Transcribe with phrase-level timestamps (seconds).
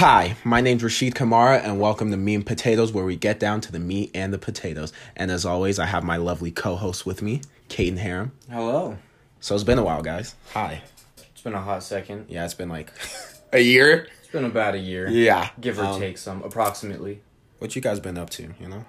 [0.00, 3.60] Hi, my name's Rashid Kamara, and welcome to Meat and Potatoes, where we get down
[3.60, 4.94] to the meat and the potatoes.
[5.14, 8.32] And as always, I have my lovely co-host with me, Caden Harem.
[8.50, 8.96] Hello.
[9.40, 10.36] So it's been a while, guys.
[10.54, 10.80] Hi.
[11.18, 12.24] It's been a hot second.
[12.30, 12.90] Yeah, it's been like
[13.52, 14.08] a year.
[14.22, 15.06] It's been about a year.
[15.06, 17.20] Yeah, Give or Um, take some, approximately.
[17.58, 18.54] What you guys been up to?
[18.58, 18.86] You know,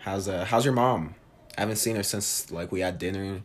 [0.00, 1.14] how's uh how's your mom?
[1.56, 3.40] I haven't seen her since like we had dinner.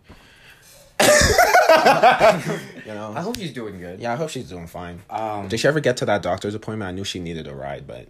[2.86, 3.14] You know.
[3.16, 4.00] I hope she's doing good.
[4.00, 5.02] Yeah, I hope she's doing fine.
[5.10, 6.88] Um, Did she ever get to that doctor's appointment?
[6.90, 8.08] I knew she needed a ride, but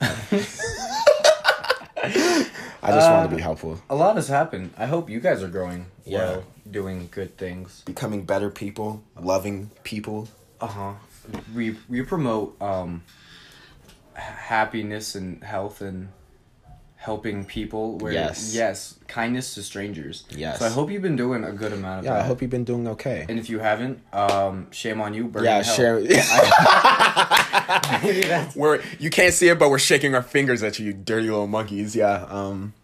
[2.82, 3.80] I just wanted to be helpful.
[3.90, 4.72] a lot has happened.
[4.78, 6.18] I hope you guys are growing Yeah.
[6.18, 7.82] well, doing good things.
[7.84, 10.28] Becoming better people, loving people.
[10.60, 10.92] Uh huh.
[11.54, 13.02] We we promote um
[14.14, 16.08] happiness and health and
[17.00, 17.96] helping people.
[17.98, 18.54] Where Yes.
[18.54, 20.24] yes, kindness to strangers.
[20.30, 20.58] Yes.
[20.58, 22.24] So I hope you've been doing a good amount of Yeah, that.
[22.24, 23.24] I hope you've been doing okay.
[23.28, 25.24] And if you haven't, um, shame on you.
[25.24, 26.00] Burn Yeah, in share.
[28.02, 31.28] Maybe we're you can't see it, but we're shaking our fingers at you, you dirty
[31.30, 31.96] little monkeys.
[31.96, 32.26] Yeah.
[32.28, 32.74] Um.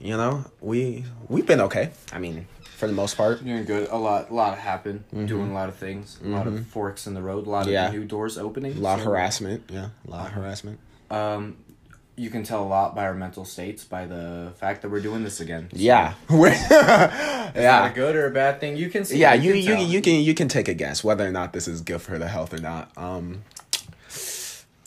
[0.00, 1.90] You know, we we've been okay.
[2.12, 2.46] I mean,
[2.76, 3.42] for the most part.
[3.42, 3.88] Doing good.
[3.90, 5.04] A lot, a lot happened.
[5.12, 6.18] Doing a lot of things.
[6.22, 7.46] A lot of forks in the road.
[7.46, 7.72] A lot of Mm-hmm.
[7.72, 7.90] Yeah.
[7.90, 8.72] new doors opening.
[8.76, 9.70] A lot of harassment.
[9.72, 10.78] Yeah, a lot of harassment.
[11.10, 11.56] Um,
[12.16, 15.24] you can tell a lot by our mental states by the fact that we're doing
[15.24, 15.68] this again.
[15.72, 18.76] So, Yeah, we're that a good or a bad thing?
[18.76, 19.18] You can see.
[19.18, 21.66] Yeah, you can you you can you can take a guess whether or not this
[21.66, 22.90] is good for the health or not.
[22.96, 23.42] Um,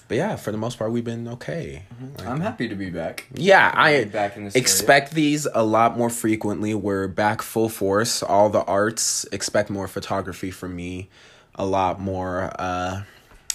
[0.07, 1.83] but yeah, for the most part, we've been okay.
[2.17, 3.27] Like, I'm happy to be back.
[3.33, 6.73] yeah, I back in this expect these a lot more frequently.
[6.73, 8.23] We're back full force.
[8.23, 11.09] All the arts expect more photography from me.
[11.55, 13.01] A lot more, uh,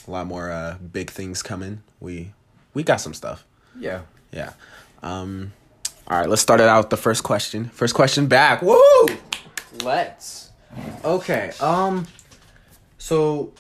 [0.07, 1.83] a lot more uh, big things coming.
[2.01, 2.33] We
[2.75, 3.47] we got some stuff.
[3.79, 4.03] Yeah.
[4.33, 4.53] Yeah.
[5.03, 5.53] Um,
[6.09, 7.67] all right, let's start it out with the first question.
[7.71, 8.63] First question back.
[8.63, 8.79] Woo!
[9.83, 10.51] Let's.
[11.05, 11.53] Okay.
[11.61, 12.07] Um.
[12.99, 13.53] So,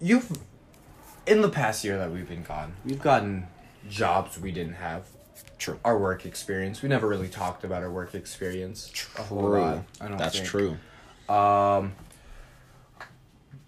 [0.00, 0.30] you've
[1.26, 3.46] in the past year that we've been gone, we've gotten
[3.88, 5.06] jobs we didn't have.
[5.58, 5.78] True.
[5.84, 6.82] Our work experience.
[6.82, 9.60] We never really talked about our work experience a whole True.
[9.60, 9.84] lot.
[10.00, 10.48] I don't That's think.
[10.48, 10.76] true.
[11.28, 11.92] Um.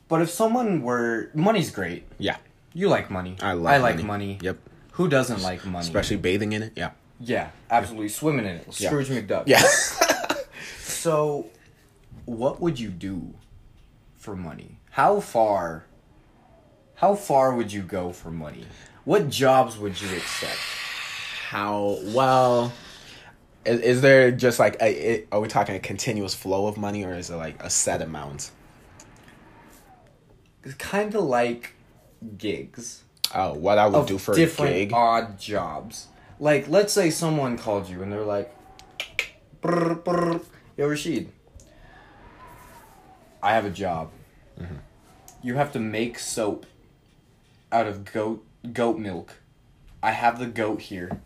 [0.09, 2.05] But if someone were money's great.
[2.19, 2.37] Yeah.
[2.73, 3.37] You like money.
[3.41, 4.07] I love I like money.
[4.07, 4.39] money.
[4.43, 4.59] Yep.
[4.95, 5.85] Who doesn't like money?
[5.85, 6.73] Especially bathing in it.
[6.77, 6.91] Yeah.
[7.19, 8.09] Yeah, absolutely.
[8.09, 8.81] Swimming in it.
[8.81, 8.89] Yeah.
[8.89, 9.45] Scrooge McDuck.
[9.47, 9.63] Yeah.
[11.05, 11.51] So,
[12.25, 13.35] what would you do
[14.15, 14.79] for money?
[14.93, 15.85] How far?
[16.95, 18.65] How far would you go for money?
[19.05, 20.59] What jobs would you accept?
[21.51, 22.73] How well?
[23.67, 27.05] Is, is there just like a, it, are we talking a continuous flow of money
[27.05, 28.51] or is it like a set amount?
[30.63, 31.75] It's kind of like
[32.39, 34.93] gigs Oh, what I would do for a different gig?
[34.93, 36.09] odd jobs.
[36.41, 38.55] Like, let's say someone called you and they're like,
[39.61, 40.41] brr, brr,
[40.77, 41.31] "Yo, Rashid,
[43.43, 44.11] I have a job.
[44.61, 44.77] Mm-hmm.
[45.43, 46.67] You have to make soap
[47.71, 49.35] out of goat goat milk.
[50.03, 51.21] I have the goat here,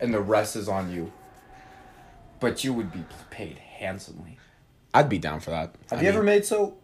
[0.00, 1.12] and the rest is on you.
[2.40, 4.38] But you would be paid handsomely.
[4.92, 5.74] I'd be down for that.
[5.90, 6.80] Have I you ever made soap?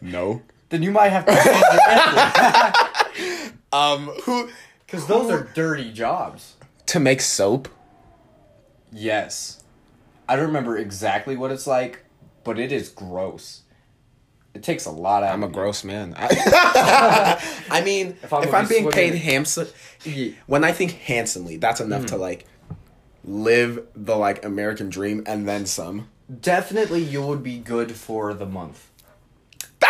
[0.00, 0.42] No.
[0.70, 1.80] Then you might have to change your
[3.20, 4.48] answer Um, who
[4.86, 6.54] because those are dirty jobs.
[6.86, 7.68] to make soap?
[8.90, 9.62] Yes.
[10.28, 12.04] I don't remember exactly what it's like,
[12.44, 13.62] but it is gross.
[14.54, 16.14] It takes a lot out I'm a gross man.
[16.18, 19.68] I, I mean, if If I'm, I'm be being paid handsome,
[20.46, 22.46] when I think handsomely, that's enough to like
[23.24, 26.08] live the like American dream and then some.
[26.40, 28.87] Definitely you would be good for the month.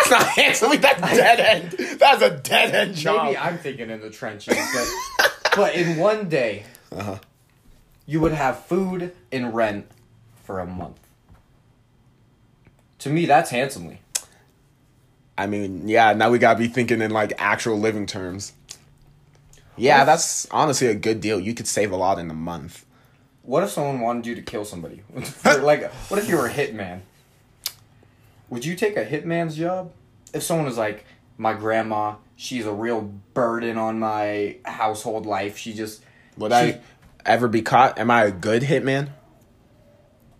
[0.09, 0.77] That's not handsomely.
[0.77, 1.99] That's dead end.
[1.99, 3.25] That's a dead end job.
[3.25, 4.55] Maybe I'm thinking in the trenches,
[5.17, 7.17] but but in one day, Uh-huh.
[8.05, 9.87] you would have food and rent
[10.43, 10.97] for a month.
[12.99, 13.99] To me, that's handsomely.
[15.37, 16.13] I mean, yeah.
[16.13, 18.53] Now we gotta be thinking in like actual living terms.
[19.77, 21.39] Yeah, if- that's honestly a good deal.
[21.39, 22.85] You could save a lot in a month.
[23.43, 25.01] What if someone wanted you to kill somebody?
[25.45, 27.01] Like, what if you were a hitman?
[28.49, 29.91] Would you take a hitman's job?
[30.33, 31.05] If someone was like,
[31.37, 33.01] my grandma, she's a real
[33.33, 35.57] burden on my household life.
[35.57, 36.03] She just.
[36.37, 36.79] Would she- I
[37.25, 37.97] ever be caught?
[37.99, 39.09] Am I a good hitman?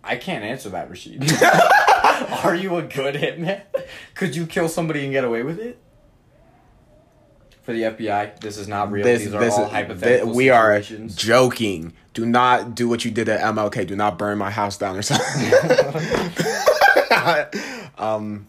[0.02, 1.30] I can't answer that, Rashid.
[2.44, 3.62] Are you a good hitman?
[4.14, 5.78] Could you kill somebody and get away with it?
[7.62, 9.04] For the FBI, this is not real.
[9.04, 11.92] This, These are this all is- hypothetical thi- we are joking.
[12.14, 13.86] Do not do what you did at MLK.
[13.86, 15.52] Do not burn my house down or something.
[17.98, 18.48] um,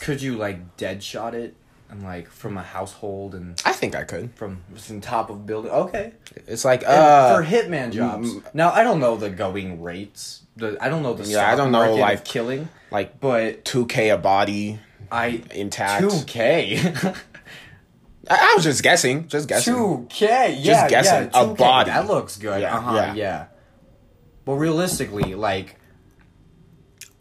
[0.00, 1.54] Could you like dead shot it
[1.90, 4.34] and like from a household and I think I could.
[4.34, 5.70] from from top of building?
[5.70, 6.12] Okay.
[6.46, 8.30] It's like uh, for hitman jobs.
[8.54, 10.42] Now I don't know the going rates.
[10.56, 14.10] The I don't know the Yeah, I don't know, like- killing, like but two k
[14.10, 14.78] a body.
[15.10, 16.02] I intact.
[16.02, 16.78] two K.
[18.28, 19.72] I, I was just guessing, just guessing.
[19.74, 20.56] Two K.
[20.58, 21.30] Yeah, guessing.
[21.32, 21.42] yeah.
[21.42, 21.56] A 2K.
[21.56, 21.90] body.
[21.90, 22.60] That looks good.
[22.60, 22.94] Yeah, uh huh.
[22.96, 23.14] yeah.
[23.14, 23.44] Yeah.
[24.44, 25.76] But realistically, like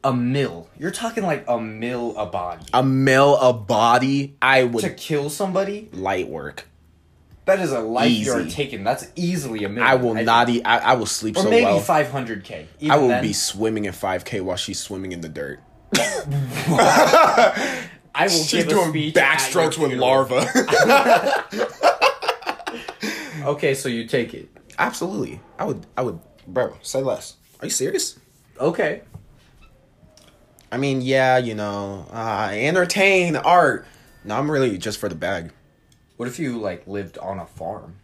[0.05, 0.69] a mill.
[0.79, 5.29] You're talking like a mill a body A mil a body, I would to kill
[5.29, 5.89] somebody.
[5.91, 6.67] light work.
[7.45, 8.83] That is a life you're taking.
[8.83, 9.83] That's easily a mill.
[9.83, 10.63] I will not eat.
[10.65, 11.79] I, I will sleep Or so maybe well.
[11.79, 12.67] five hundred K.
[12.89, 15.59] I will be swimming in 5K while she's swimming in the dirt.
[18.17, 20.47] I will She's doing backstrokes with larva.
[23.43, 24.49] Okay, so you take it.
[24.79, 25.39] Absolutely.
[25.59, 25.85] I would.
[25.95, 26.19] I would.
[26.47, 27.35] Bro, say less.
[27.59, 28.17] Are you serious?
[28.59, 29.01] Okay.
[30.71, 33.85] I mean, yeah, you know, uh, entertain, art.
[34.23, 35.51] No, I'm really just for the bag.
[36.17, 37.97] What if you like lived on a farm?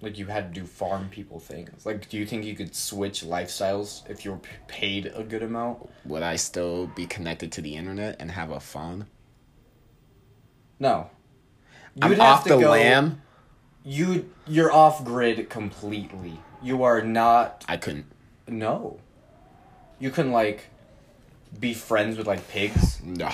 [0.00, 1.84] Like you had to do farm people things.
[1.84, 5.90] Like, do you think you could switch lifestyles if you were paid a good amount?
[6.06, 9.06] Would I still be connected to the internet and have a phone?
[10.78, 11.10] No.
[12.00, 13.20] I'm You'd have off to the go- lam.
[13.84, 16.40] You you're off grid completely.
[16.62, 17.64] You are not.
[17.68, 18.06] I couldn't.
[18.48, 19.00] No.
[19.98, 20.69] You couldn't like
[21.58, 23.30] be friends with like pigs, No.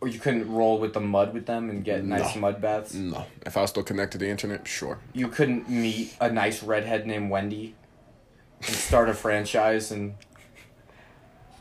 [0.00, 2.40] or you couldn't roll with the mud with them and get nice No.
[2.40, 2.94] mud baths.
[2.94, 3.26] No.
[3.46, 4.98] If I was still connected to the internet, sure.
[5.12, 7.74] You couldn't meet a nice redhead named Wendy
[8.66, 10.14] and start a franchise and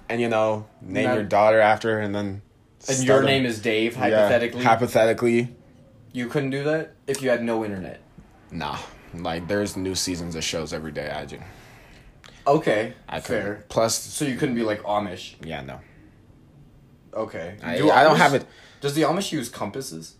[0.09, 1.13] And you know, name No.
[1.15, 2.41] your daughter after her and then.
[2.89, 4.63] and your name is Dave hypothetically.
[4.63, 5.55] hypothetically.
[6.11, 8.01] you couldn't do that if you had no internet.
[8.51, 8.77] Nah.
[9.13, 11.41] Like, there's new seasons of shows every day, I just.
[12.47, 13.43] Okay, I couldn't.
[13.43, 13.63] fair.
[13.69, 15.35] Plus, So you couldn't be like Amish.
[15.45, 15.79] yeah, no.
[17.13, 17.55] Okay.
[17.63, 18.45] I, I don't Amish- have it.
[18.79, 20.15] Does the Amish use compasses?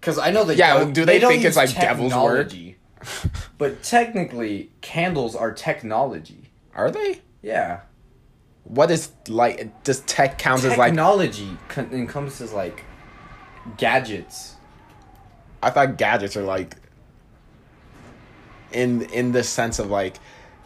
[0.00, 2.48] Because I know they Yeah, don't- do they don't think it's use like devil's work?
[2.50, 2.76] technology.
[3.58, 6.50] but technically, candles are technology.
[6.74, 7.20] Are they?
[7.42, 7.80] Yeah.
[8.64, 9.82] What is like?
[9.84, 10.92] Does tech count as like?
[10.92, 12.82] Technology con- encompasses like
[13.76, 14.54] gadgets.
[15.62, 16.76] I thought gadgets are like.
[18.72, 20.16] In in the sense of like,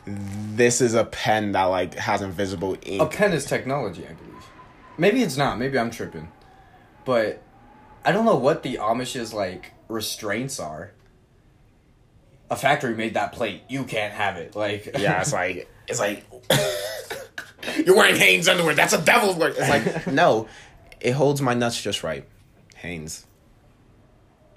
[0.09, 3.03] this is a pen that like has invisible ink.
[3.03, 4.47] A pen is technology, I believe.
[4.97, 5.59] Maybe it's not.
[5.59, 6.31] Maybe I'm tripping.
[7.05, 7.43] But
[8.05, 10.93] I don't know what the Amish's like restraints are.
[12.51, 13.63] A factory made that plate.
[13.69, 14.57] You can't have it.
[14.57, 16.25] Like yeah, it's like it's like.
[17.85, 18.75] You're wearing Hanes underwear.
[18.75, 19.55] That's a devil's work.
[19.59, 20.49] It's like no,
[21.01, 22.27] it holds my nuts just right.
[22.77, 23.27] Hanes.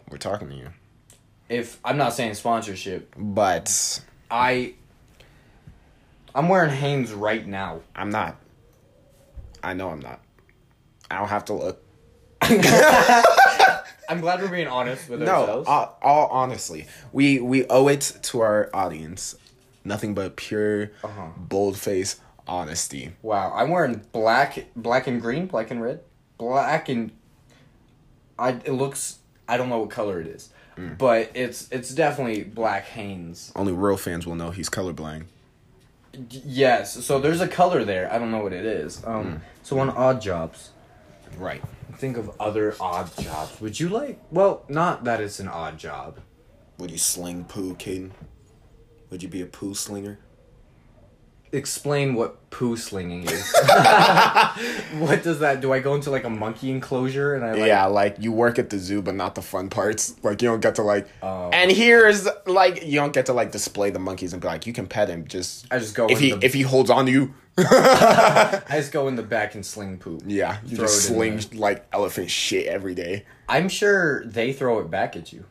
[0.09, 0.69] We're talking to you,
[1.51, 4.74] if I'm not saying sponsorship, but I
[6.33, 7.81] I'm wearing Hanes right now.
[7.95, 8.38] I'm not.
[9.63, 10.19] I know I'm not.
[11.10, 11.83] I don't have to look.
[12.42, 15.68] I'm glad we're being honest with No, ourselves.
[15.69, 19.36] all, all honestly, we we owe it to our audience.
[19.83, 21.28] Nothing but pure, Uh-huh.
[21.38, 23.12] bold face honesty.
[23.22, 26.01] wow, I'm wearing black, black and green, black and red,
[26.38, 27.12] black and.
[28.39, 29.19] I it looks.
[29.48, 30.98] I don't know what color it is, Mm.
[30.98, 33.51] but it's it's definitely black Hanes.
[33.56, 35.25] Only real fans will know he's colorblind.
[36.29, 38.11] Yes, so there's a color there.
[38.11, 39.01] I don't know what it is.
[39.05, 39.41] Um, Mm.
[39.63, 40.71] so on odd jobs,
[41.37, 41.63] Right.
[41.97, 43.59] think of other odd jobs.
[43.61, 44.19] Would you like?
[44.31, 46.17] Well, not that it's an odd job.
[46.77, 48.11] Would you sling poo, Caden?
[49.09, 50.19] Would you be a poo slinger?
[51.53, 53.53] Explain what poo slinging is.
[55.00, 55.59] what does that?
[55.59, 57.68] Do I go into like a monkey enclosure and I like?
[57.68, 60.16] yeah, like you work at the zoo, but not the fun parts.
[60.23, 61.07] Like you don't get to like.
[61.21, 61.49] Oh.
[61.52, 64.71] And here's like you don't get to like display the monkeys and be like you
[64.71, 65.28] can pet him.
[65.28, 67.33] Just I just go if he the- if he holds on to you.
[67.57, 70.23] I just go in the back and sling poop.
[70.25, 73.25] Yeah, you Throw just sling like elephant shit every day.
[73.49, 75.44] I'm sure they throw it back at you.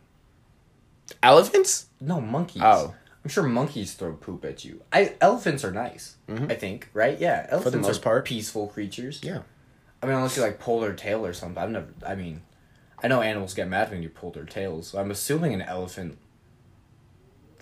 [1.23, 1.87] Elephants?
[2.01, 2.63] No, monkeys.
[2.65, 2.95] Oh.
[3.25, 4.83] I'm sure monkeys throw poop at you.
[4.93, 6.17] I elephants are nice.
[6.29, 7.19] I think, right?
[7.19, 7.87] Yeah, elephants Mm-hmm.
[7.87, 8.25] most are part.
[8.25, 9.21] peaceful creatures.
[9.23, 9.43] Yeah.
[10.03, 11.63] I mean, unless you like pull their tail or something.
[11.63, 11.89] I've never.
[12.07, 12.41] I mean,
[13.03, 14.89] I know animals get mad when you pull their tails.
[14.89, 16.17] So I'm assuming an elephant,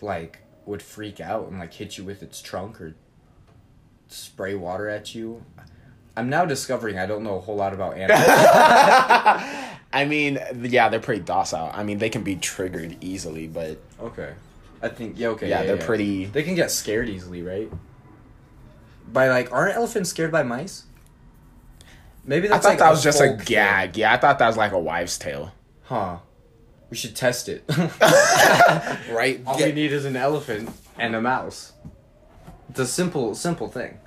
[0.00, 2.94] like, would freak out and like hit you with its trunk or
[4.08, 5.44] spray water at you.
[6.16, 8.22] I'm now discovering I don't know a whole lot about animals.
[9.92, 11.70] I mean, yeah, they're pretty docile.
[11.72, 14.32] I mean, they can be triggered easily, but okay,
[14.82, 15.28] I think yeah.
[15.28, 16.26] Okay, yeah, they're pretty.
[16.26, 17.70] They can get scared easily, right?
[19.12, 20.84] By like, aren't elephants scared by mice?
[22.24, 23.46] Maybe that's I thought like that was just a folk thing.
[23.46, 23.96] gag.
[23.96, 25.52] Yeah, I thought that was like a wives' tale.
[25.84, 26.18] Huh.
[26.90, 27.64] We should test it.
[29.10, 29.40] Right?
[29.46, 31.72] All we need is an elephant and a mouse.
[32.68, 33.98] It's a simple, simple thing.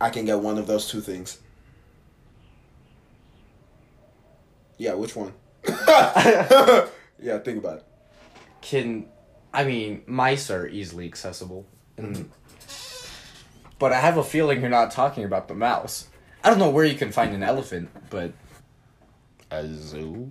[0.00, 1.38] I can get one of those two things.
[4.78, 5.32] Yeah, which one?
[5.68, 7.84] yeah, think about it.
[8.60, 9.06] Can,
[9.56, 11.66] I mean, mice are easily accessible.
[11.96, 12.30] And,
[13.78, 16.08] but I have a feeling you're not talking about the mouse.
[16.44, 18.32] I don't know where you can find an elephant, but
[19.50, 20.30] A zoo?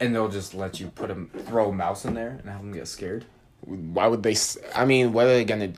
[0.00, 2.72] and they'll just let you put them throw a mouse in there and have them
[2.72, 3.24] get scared.
[3.60, 4.32] Why would they?
[4.32, 5.72] s- I mean, what are they gonna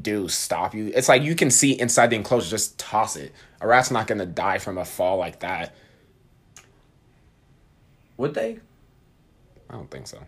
[0.00, 0.28] do?
[0.28, 0.90] Stop you?
[0.94, 2.48] It's like you can see inside the enclosure.
[2.48, 3.32] Just toss it.
[3.60, 5.74] A rat's not gonna die from a fall like that.
[8.16, 8.60] Would they?
[9.68, 10.22] I don't think so.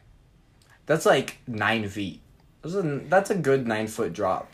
[0.89, 2.21] That's like nine feet.
[2.63, 4.51] That's a, that's a good nine foot drop.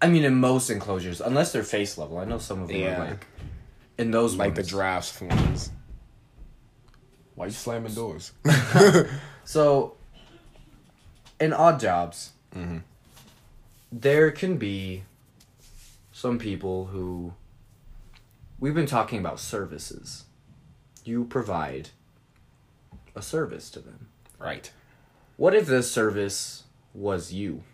[0.00, 2.18] I mean, in most enclosures, unless they're face level.
[2.18, 3.02] I know some of them Yeah.
[3.02, 3.26] are like
[3.98, 5.70] in those Like the drafts ones.
[7.34, 8.32] Why you slamming doors?
[9.44, 9.94] So,
[11.40, 12.82] in odd jobs, Mhm.
[13.92, 15.04] there can be
[16.12, 17.34] some people who.
[18.58, 20.24] We've been talking about services.
[21.04, 21.90] You provide
[23.14, 24.08] a service to them.
[24.46, 24.70] Right.
[25.36, 26.62] What if this service
[26.94, 27.64] was you?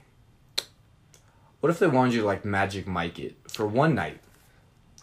[1.61, 4.21] What if they wanted you to like Magic Mike it for one night?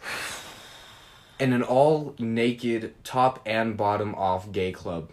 [1.38, 5.10] In an all naked, top and bottom off gay club.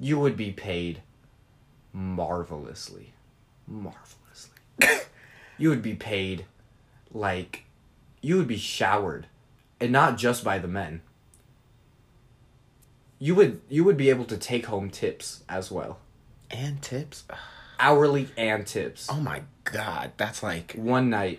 [0.00, 1.02] You would be paid
[1.92, 3.12] marvelously.
[3.68, 4.58] Marvelously.
[5.56, 6.46] you would be paid
[7.12, 7.64] like
[8.20, 9.28] you would be showered.
[9.80, 11.00] And not just by the men.
[13.22, 16.00] You would you would be able to take home tips as well
[16.50, 17.22] And tips.
[17.78, 19.06] hourly and tips.
[19.08, 21.38] Oh my god, that's like One night,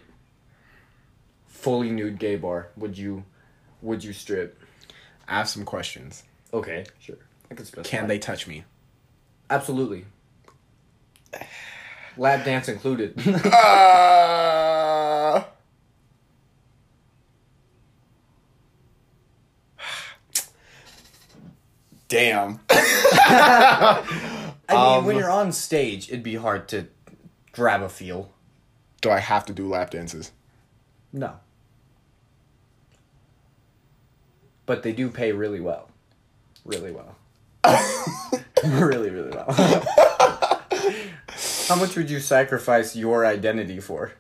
[1.45, 2.69] fully nude gay bar.
[2.77, 3.25] Would you,
[3.81, 4.57] would you strip?
[5.27, 6.23] I have some questions.
[6.53, 7.17] Okay, sure.
[7.51, 7.97] I can specify.
[7.97, 8.63] Can they touch me?
[9.49, 10.05] Absolutely.
[12.15, 13.13] Lab dance included.
[13.17, 13.31] Uh,
[22.13, 22.59] Damn.
[22.69, 24.03] I
[24.69, 26.85] mean, Um, when you're on stage, it'd be hard to
[27.53, 28.31] grab a feel.
[29.01, 30.31] Do I have to do lap dances?
[31.11, 31.37] No.
[34.67, 35.89] But they do pay really well.
[36.63, 37.15] Really well.
[38.63, 39.51] really, really well.
[41.67, 44.11] How much would you sacrifice your identity for?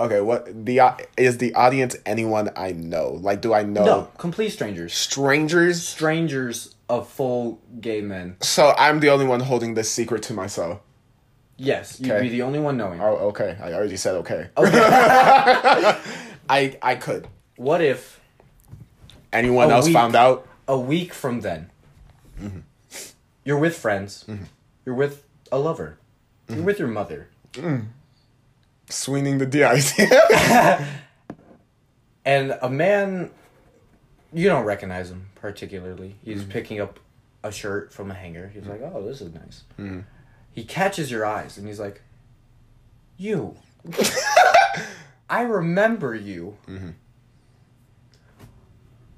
[0.00, 3.18] Okay, what the au- is the audience anyone I know?
[3.20, 4.94] Like do I know No, complete strangers.
[4.94, 5.82] strangers?
[5.82, 8.36] Strangers of full gay men.
[8.40, 10.80] So I'm the only one holding this secret to myself.
[11.56, 12.22] Yes, you'd Okay.
[12.22, 13.00] be the only one knowing.
[13.00, 13.56] Oh, okay.
[13.60, 14.48] I already said okay.
[14.56, 14.70] Okay.
[16.48, 17.26] I I could.
[17.56, 18.20] what if
[19.32, 19.94] Anyone else week.
[19.94, 20.46] found out?
[20.68, 21.70] a week from then,
[22.40, 22.60] mm-hmm.
[23.42, 24.44] you're with friends, mm-hmm.
[24.84, 25.98] you're with a lover,
[26.46, 26.66] you're mm-hmm.
[26.66, 27.86] with your mother, mm.
[28.88, 29.98] Swinging the DIC.
[32.24, 33.30] and a man,
[34.32, 36.16] you don't recognize him particularly.
[36.22, 36.50] He's mm-hmm.
[36.50, 36.98] picking up
[37.42, 38.50] a shirt from a hanger.
[38.52, 38.82] He's mm-hmm.
[38.82, 40.00] like, "Oh, this is nice." Mm-hmm.
[40.52, 42.02] He catches your eyes and he's like,
[43.16, 43.56] "You."
[45.30, 46.56] I remember you.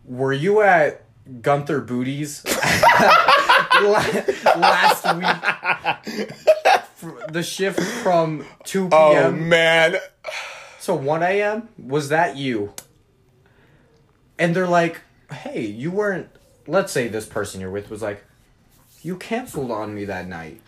[0.05, 1.05] Were you at
[1.41, 2.45] Gunther Booties
[4.57, 6.33] last week?
[7.33, 8.93] The shift from 2 p.m.
[8.93, 9.97] oh man.
[10.79, 11.69] So 1 a.m.
[11.79, 12.75] was that you?
[14.39, 16.29] And they're like, "Hey, you weren't."
[16.67, 18.25] Let's say this person you're with was like,
[19.03, 20.61] "You canceled on me that night.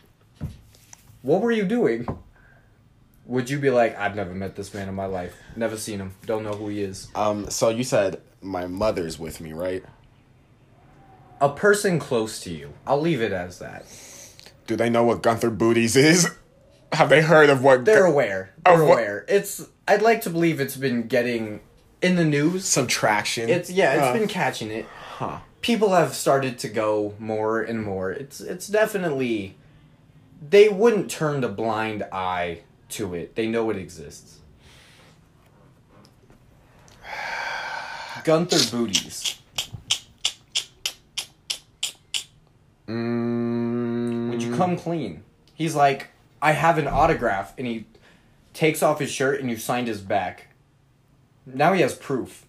[1.22, 2.06] What were you doing?"
[3.24, 5.34] Would you be like, "I've never met this man in my life.
[5.56, 6.14] Never seen him.
[6.26, 7.48] Don't know who he is." Um.
[7.50, 9.84] So you said my mother's with me, right?
[11.42, 12.72] A person close to you.
[12.86, 13.84] I'll leave it as that.
[14.68, 16.30] Do they know what Gunther Booties is?
[16.92, 17.84] Have they heard of what?
[17.84, 18.54] They're Gu- aware.
[18.64, 19.24] They're what- aware.
[19.28, 19.66] It's.
[19.88, 21.60] I'd like to believe it's been getting
[22.00, 22.64] in the news.
[22.64, 23.48] some traction.
[23.48, 23.94] It's yeah.
[23.94, 24.86] It's Uh, been catching it.
[25.16, 25.38] Huh.
[25.60, 28.10] people have started to go more and more.
[28.12, 29.56] It's it's definitely
[30.48, 33.34] they wouldn't turn a blind eye to it.
[33.34, 34.38] They know it exists.
[38.24, 39.38] Gunther booties.
[42.92, 45.22] Mm, Would you come clean?
[45.54, 46.08] He's like,
[46.40, 47.86] I have an autograph, and he
[48.54, 50.48] takes off his shirt, and you signed his back.
[51.46, 52.46] Now he has proof.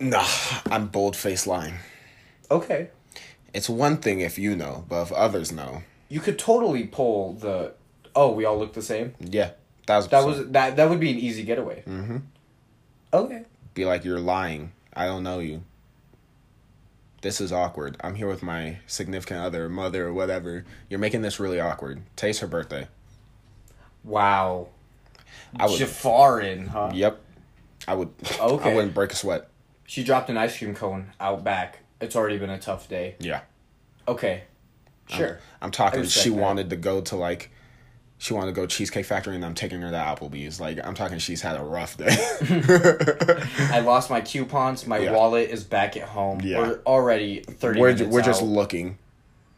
[0.00, 0.24] Nah,
[0.70, 1.74] I'm bold faced lying.
[2.50, 2.90] Okay.
[3.52, 7.72] It's one thing if you know, but if others know, You could totally pull the.
[8.14, 9.14] Oh, we all look the same.
[9.20, 9.50] yeah,
[9.86, 10.76] that was That was that.
[10.76, 11.82] That would be an easy getaway.
[11.86, 12.18] Mm-hmm.
[13.12, 13.42] Okay.
[13.74, 14.72] be like you're lying.
[14.94, 15.62] I don't know you.
[17.20, 17.96] This is awkward.
[18.00, 20.64] I'm here with my significant other, mother, or whatever.
[20.88, 22.02] You're making this really awkward.
[22.14, 22.86] Today's her birthday.
[24.04, 24.68] Wow.
[25.56, 25.80] I would.
[25.80, 26.90] Jafarin, huh?
[26.94, 27.20] Yep.
[27.88, 28.10] I would.
[28.40, 28.70] Okay.
[28.70, 29.48] I wouldn't break a sweat.
[29.84, 31.80] She dropped an ice cream cone out back.
[32.00, 33.16] It's already been a tough day.
[33.18, 33.40] Yeah.
[34.06, 34.44] Okay.
[35.08, 35.40] Sure.
[35.60, 35.98] I'm talking.
[35.98, 36.36] I respect She that.
[36.36, 37.50] wanted to go to like
[38.20, 40.60] she wanted to go Cheesecake Factory and I'm taking her to Applebee's.
[40.60, 42.08] Like I'm talking she's had a rough day.
[43.72, 44.86] I lost my coupons.
[44.86, 45.12] My Yeah.
[45.12, 46.40] wallet is back at home.
[46.42, 46.58] Yeah.
[46.58, 48.98] We're already thirty we're minutes we're just looking.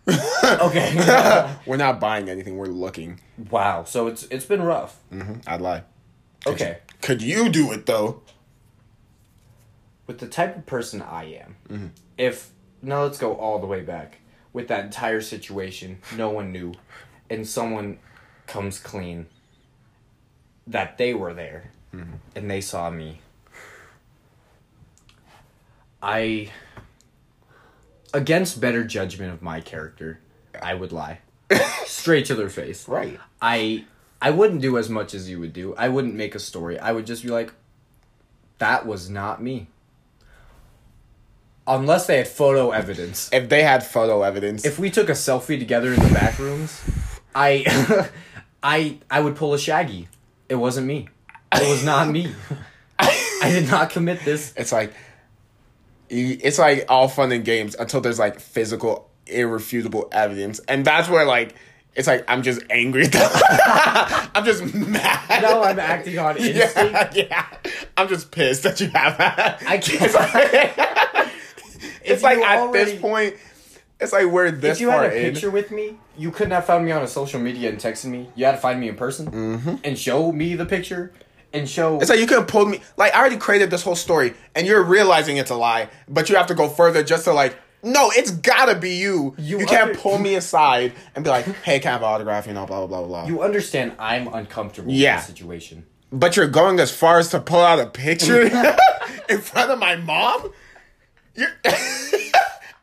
[0.08, 1.54] okay.
[1.66, 3.20] We're not buying anything, we're looking.
[3.50, 3.84] wow.
[3.84, 4.96] So it's it's been rough.
[5.10, 5.84] hmm I'd lie.
[6.46, 6.78] Okay.
[7.02, 8.22] Could you do it though?
[10.06, 11.86] With the type of person I am, Mm-hmm.
[12.18, 12.50] if
[12.82, 14.18] now let's go all the way back
[14.52, 16.74] with that entire situation, no one knew,
[17.28, 17.98] and someone
[18.50, 19.26] comes clean
[20.66, 22.12] that they were there Mm-hmm.
[22.36, 23.20] and they saw me.
[26.02, 26.50] I
[28.14, 30.20] against better judgment of my character,
[30.62, 31.18] I would lie.
[31.84, 32.86] Straight to their face.
[32.88, 33.18] Right.
[33.42, 33.84] I
[34.22, 35.74] I wouldn't do as much as you would do.
[35.76, 36.78] I wouldn't make a story.
[36.78, 37.52] I would just be like,
[38.58, 39.66] that was not me.
[41.66, 43.30] Unless they had photo evidence.
[43.32, 46.80] If they had photo evidence, If we took a selfie together in the back rooms,
[47.34, 48.08] I
[48.62, 50.08] I I would pull a shaggy.
[50.48, 51.08] It wasn't me.
[51.52, 52.32] It was not me.
[52.98, 54.52] I did not commit this.
[54.56, 54.92] it's like
[56.08, 61.24] it's like all fun and games until there's like physical irrefutable evidence and that's where
[61.24, 61.54] like
[61.94, 66.76] it's like i'm just angry i'm just mad No, I'm acting on instinct.
[66.76, 67.46] yeah, yeah
[67.96, 70.02] i'm just pissed that you have that I can't.
[70.02, 71.28] it's like,
[72.02, 73.36] it's like you at this point
[74.00, 76.64] it's like we're this if you had a in picture with me, you couldn't have
[76.66, 78.28] found me on a social media and texted me.
[78.34, 81.12] You had to find me in person and show me the picture
[81.52, 81.92] and show.
[81.94, 82.02] Mm-hmm.
[82.02, 82.80] It's like you could have pulled me.
[82.96, 86.36] Like I already created this whole story, and you're realizing it's a lie, but you
[86.36, 87.56] have to go further just to like.
[87.82, 89.34] No, it's gotta be you.
[89.38, 92.08] You You, can't under- pull me aside and be like, "Hey, can I have an
[92.08, 93.26] autograph?" You know, blah blah blah blah.
[93.26, 95.16] you understand I'm uncomfortable Yeah.
[95.16, 95.86] with the situation.
[96.12, 98.42] but you're going as far as to pull out a picture
[99.30, 100.50] in front of my mom.
[101.34, 101.48] You're.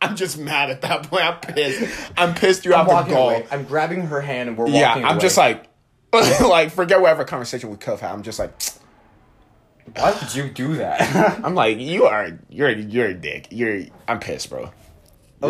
[0.02, 1.24] I'm just mad at that point.
[1.24, 2.12] I'm pissed.
[2.18, 2.66] I'm pissed.
[2.66, 3.24] You I'm have to walking go.
[3.30, 3.48] away.
[3.52, 5.20] I'm grabbing her hand and we're walking Yeah, I'm away.
[5.20, 5.66] just like,
[6.14, 8.12] like forget whatever conversation we could have had.
[8.12, 8.54] I'm just like,
[9.96, 11.40] why would you do that?
[11.44, 13.48] I'm like, you are, you're, you're a dick.
[13.52, 14.60] You're, I'm pissed, bro.
[14.62, 14.74] You're-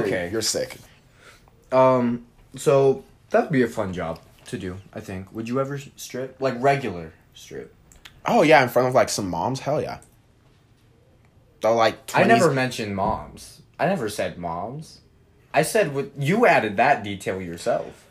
[0.04, 0.30] Okay.
[0.32, 0.78] you're sick.
[1.72, 4.78] um, so that'd be a fun job to do.
[4.94, 5.32] I think.
[5.34, 7.74] Would you ever strip like regular strip?
[8.26, 9.62] Oh yeah, in front of like some moms.
[9.62, 10.00] Hell yeah.
[11.62, 13.57] Though like 20s, I never mentioned moms.
[13.80, 15.02] I never said moms.
[15.54, 18.08] I said what you added that detail yourself.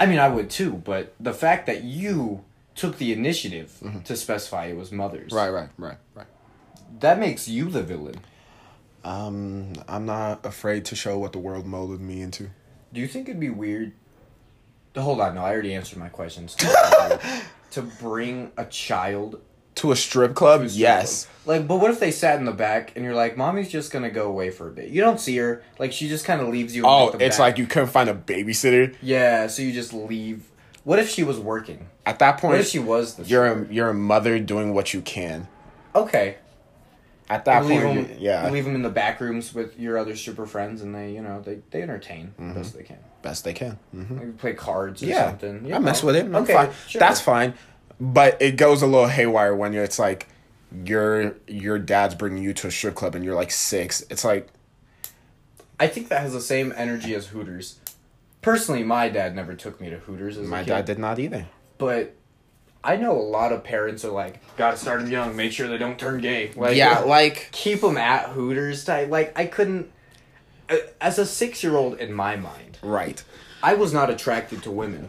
[0.00, 4.66] I mean, I would too, but the fact that you took the initiative to specify
[4.66, 5.36] it was mothers, Mm-hmm.
[5.36, 6.26] Right, right, right, right.
[7.00, 8.16] That makes you the villain.
[9.04, 12.50] Um, I'm not afraid to show what the world molded me into.
[12.92, 13.92] Do you think it'd be weird?
[14.96, 16.54] Hold on, no, I already answered my questions.
[17.72, 19.40] to bring a child
[19.82, 21.24] To a strip club, a strip yes.
[21.44, 21.58] club.
[21.58, 24.10] Like, but what if they sat in the back and you're like, "Mommy's just gonna
[24.10, 25.62] go away for a bit." You don't see her.
[25.78, 26.84] Like, she just kind of leaves you.
[26.86, 27.38] Oh, it's back.
[27.38, 28.94] like you couldn't find a babysitter.
[29.02, 30.44] Yeah, so you just leave.
[30.84, 31.88] What if she was working?
[32.06, 34.94] At that What if point, she was the you're a, you're a mother doing what
[34.94, 35.46] you can.
[35.96, 36.36] okay?
[37.30, 40.14] At that point, them, you- yeah, leave them in the back rooms with your other
[40.14, 42.54] stripper friends, and they, you know, they they entertain Mm-hmm.
[42.54, 42.98] best they can.
[43.22, 43.78] best they can.
[43.90, 45.64] hmm Like play cards or Yeah, something.
[45.66, 46.26] you I mess with it.
[46.26, 46.70] I'm Okay, fine.
[46.88, 46.98] sure.
[47.00, 47.54] That's fine.
[48.04, 50.26] But it goes a little haywire when you're, it's like
[50.84, 54.00] your your dad's bringing you to a strip club and you're like six.
[54.10, 54.48] It's like
[55.78, 57.78] I think that has the same energy as Hooters.
[58.40, 61.46] Personally, my dad never took me to Hooters as my dad did not either.
[61.78, 62.14] but
[62.84, 65.36] I know a lot of parents are like, "Gotta start them young.
[65.36, 68.84] Make sure they don't turn gay." Like, yeah, like keep them at Hooters.
[68.84, 69.08] Type.
[69.10, 69.92] Like, I couldn't.
[70.68, 73.22] uh, As a six-year-old, in my mind, right.
[73.62, 75.08] I was not attracted to women.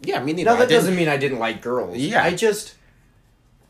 [0.00, 0.50] Yeah, me neither.
[0.50, 1.96] Now that doesn't mean I didn't like girls.
[1.96, 2.22] Yeah.
[2.22, 2.74] I just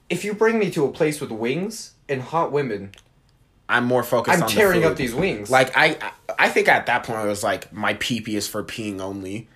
[0.09, 2.93] if you bring me to a place with wings and hot women,
[3.69, 4.37] I'm more focused.
[4.37, 4.93] I'm on the tearing food.
[4.93, 5.51] up these wings.
[5.51, 8.63] Like I, I think at that point it was like my pee pee is for
[8.63, 9.49] peeing only.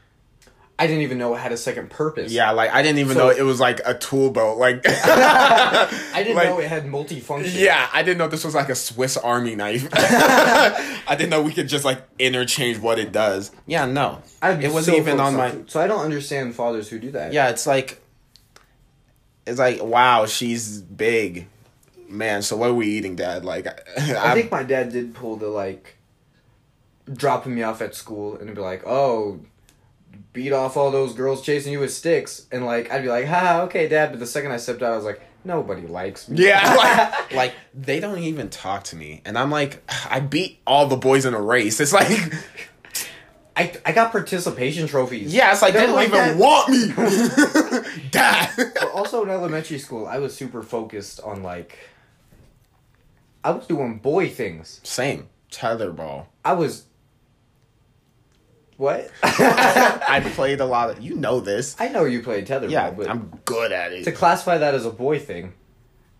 [0.83, 2.33] I didn't even know it had a second purpose.
[2.33, 4.57] Yeah, like I didn't even So- know it was like a tool belt.
[4.57, 7.53] Like I didn't like- know it had multifunction.
[7.55, 9.87] Yeah, I didn't know this was like a Swiss Army knife.
[9.93, 13.51] I didn't know we could just like interchange what it does.
[13.67, 15.55] Yeah, no, it wasn't so even on my.
[15.67, 17.35] So I don't understand fathers who do that.
[17.35, 18.01] Yeah, it's like,
[19.47, 21.47] it's like wow, she's big,
[22.09, 22.41] man.
[22.41, 23.45] So what are we eating, Dad?
[23.45, 23.67] Like,
[23.99, 25.97] I think my dad did pull the like
[27.13, 29.41] dropping me off at school and be like, "Oh,
[30.33, 33.63] beat off all those girls chasing you with sticks," and like I'd be like, "Ha,
[33.63, 36.75] okay, dad." But the second I stepped out, I was like, "Nobody likes me." Yeah,
[37.31, 40.97] like, like they don't even talk to me, and I'm like, I beat all the
[40.97, 41.81] boys in a race.
[41.81, 42.09] It's like,
[43.57, 45.35] I I got participation trophies.
[45.35, 46.37] yeah, it's like they They're don't like even that.
[46.37, 48.51] want me, Dad.
[48.57, 51.79] But also in elementary school, I was super focused on like.
[53.43, 54.81] I was doing boy things.
[54.85, 56.27] Same tetherball.
[56.45, 56.85] I was
[58.81, 59.11] What?
[59.23, 61.03] I played a lot of.
[61.03, 61.77] You know this.
[61.79, 64.05] I know you played tetherball, Yeah, but I'm good at it.
[64.05, 65.53] to classify that as a boy thing,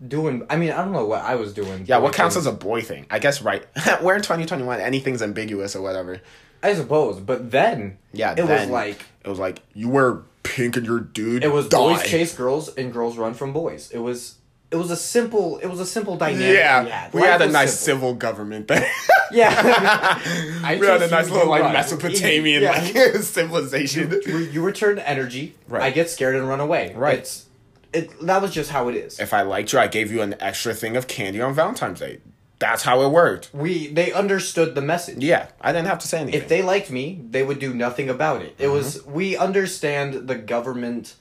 [0.07, 0.45] doing.
[0.51, 1.85] I mean, I don't know what I was doing.
[1.87, 2.47] yeah, what counts things.
[2.47, 3.07] as a boy thing?
[3.11, 3.65] I guess right.
[4.03, 4.79] We're in 2021.
[4.79, 6.21] Anything's ambiguous or whatever.
[6.63, 10.85] I suppose, but then Yeah, it was like it was like you wear pink and
[10.85, 11.43] your dude.
[11.43, 11.79] it was die.
[11.79, 13.91] boys chase girls and girls run from boys.
[13.91, 14.35] It was
[14.71, 16.57] it was a simple it was a simple dynamic.
[16.57, 18.09] Yeah, we life had a nice simple.
[18.09, 18.91] civil government there.
[19.33, 19.49] Yeah,
[20.65, 21.73] I we had a nice little like run.
[21.81, 22.73] Mesopotamian Yeah.
[22.73, 24.21] like civilization.
[24.27, 25.55] you, you return energy.
[25.69, 25.83] Right.
[25.85, 26.93] I get scared and run away.
[26.97, 27.19] Right.
[27.19, 27.47] It's,
[27.93, 29.21] it that was just how it is.
[29.21, 32.19] If I liked you, I gave you an extra thing of candy on Valentine's Day.
[32.59, 33.51] That's how it worked.
[33.55, 35.23] We they understood the message.
[35.23, 36.41] Yeah, I didn't have to say anything.
[36.43, 38.57] If they liked me, they would do nothing about it.
[38.59, 39.13] It was Mm-hmm.
[39.13, 41.15] we understand the government,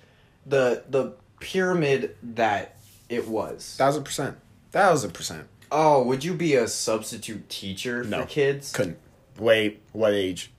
[0.48, 2.76] the the pyramid that
[3.10, 3.76] it was.
[3.78, 4.38] thousand percent,
[4.72, 8.22] thousand percent, Oh, would you be a substitute teacher No.
[8.22, 8.72] for kids?
[8.72, 8.98] couldn't.
[9.38, 10.52] Wait, what age?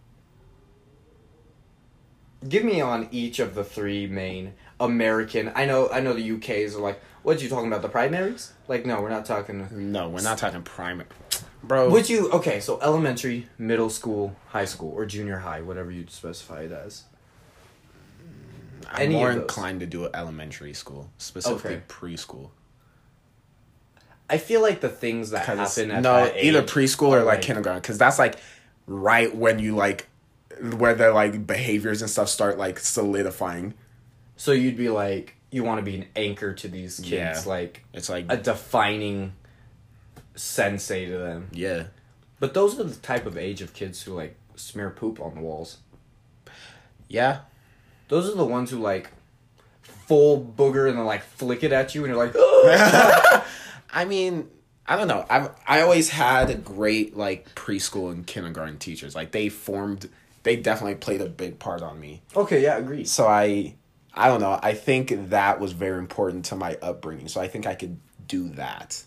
[2.48, 5.52] Give me on each of the three main American.
[5.54, 8.52] I know I know the UK's are like, what are you talking about the primaries?
[8.66, 11.08] Like no, we're not talking No, we're not talking primary,
[11.62, 11.90] bro.
[11.90, 16.62] Would you okay, so elementary, middle school, high school, or junior high, whatever you specify
[16.62, 17.04] it as.
[18.90, 21.83] I'm any more inclined to do elementary school, specifically Okay.
[21.88, 22.50] preschool.
[24.29, 27.24] I feel like the things that happen at no, that age either preschool or are,
[27.24, 28.37] like, kindergarten, because that's like
[28.87, 30.09] right when you like
[30.76, 33.74] where their like behaviors and stuff start like solidifying.
[34.37, 37.42] So you'd be like, you want to be an anchor to these kids, Yeah.
[37.46, 39.33] like It's like a defining
[40.35, 41.48] sensei to them.
[41.53, 41.85] yeah,
[42.38, 45.40] But those are the type of age of kids who like smear poop on the
[45.40, 45.79] walls.
[47.09, 47.40] yeah.
[48.11, 49.11] Those are the ones who like
[49.83, 52.35] full booger and then like flick it at you, and you're like,
[53.92, 54.51] I mean,
[54.87, 55.25] I don't know.
[55.31, 59.14] I've I always had great like preschool and kindergarten teachers.
[59.14, 60.09] Like they formed,
[60.42, 62.23] they definitely played a big part on me.
[62.35, 63.09] okay, yeah, agreed.
[63.09, 63.77] So I,
[64.12, 64.59] I don't know.
[64.61, 67.29] I think that was very important to my upbringing.
[67.29, 69.05] So I think I could do that.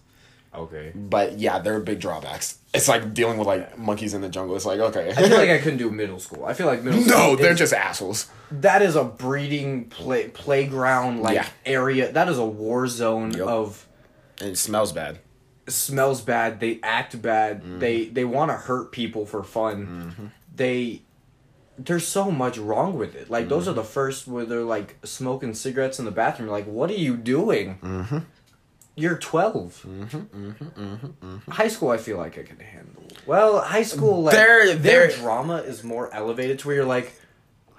[0.55, 0.91] Okay.
[0.95, 2.59] But yeah, there are big drawbacks.
[2.73, 4.55] It's like dealing with like monkeys in the jungle.
[4.55, 5.09] It's like okay.
[5.09, 6.45] I feel like I couldn't do middle school.
[6.45, 7.17] I feel like middle school.
[7.17, 8.29] no, they're is- just assholes.
[8.51, 11.47] that is a breeding play playground like Yeah.
[11.65, 12.11] area.
[12.11, 13.47] That is a war zone Yup.
[13.47, 13.87] of
[14.41, 15.19] And it smells bad.
[15.67, 16.59] smells bad.
[16.59, 17.61] They act bad.
[17.61, 17.79] Mm-hmm.
[17.79, 20.31] They they want to hurt people for fun.
[20.55, 21.01] They
[21.79, 23.29] there's so much wrong with it.
[23.31, 23.49] Like Mm-hmm.
[23.49, 26.49] those are the first where they're like smoking cigarettes in the bathroom.
[26.49, 27.79] Like, what are you doing?
[28.95, 29.01] Mm-hmm.
[29.01, 33.03] You're 12 Mm-hmm, High school, I feel like I can handle.
[33.25, 37.13] Well, high school, like their they're- drama is more elevated to where you're like,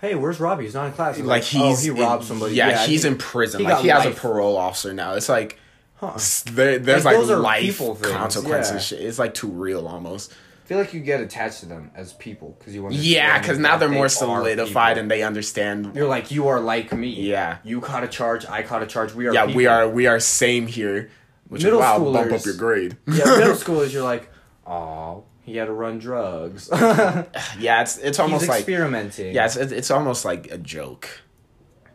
[0.00, 0.64] hey, where's Robbie?
[0.64, 1.16] He's not in class.
[1.16, 2.54] He's Like he's oh, he in- robbed somebody.
[2.56, 3.60] Yeah, he's he- in prison.
[3.60, 5.14] he like he has a parole officer now.
[5.14, 5.58] It's like
[5.96, 6.18] Huh.
[6.52, 8.72] there, there's Like, like, those are life consequences.
[8.72, 8.78] yeah.
[8.98, 9.00] Shit.
[9.06, 10.32] It's like too real almost.
[10.64, 13.06] I feel like you get attached to them as people because you understand.
[13.06, 15.94] Yeah, because now they're they more solidified and they understand.
[15.94, 17.10] you're like you are like me.
[17.10, 17.58] Yeah.
[17.64, 18.46] you caught a charge.
[18.46, 19.12] I caught a charge.
[19.12, 19.34] We are.
[19.34, 21.10] Yeah, we are we are same here.
[21.48, 22.96] Which Middle is wow, bump schoolers- up your grade.
[23.06, 23.92] Yeah, middle schoolers.
[23.92, 24.30] You're like,
[24.66, 26.70] oh, he had to run drugs.
[26.72, 29.34] yeah, it's it's almost He's like experimenting.
[29.34, 31.06] yeah, it's it's almost like a joke.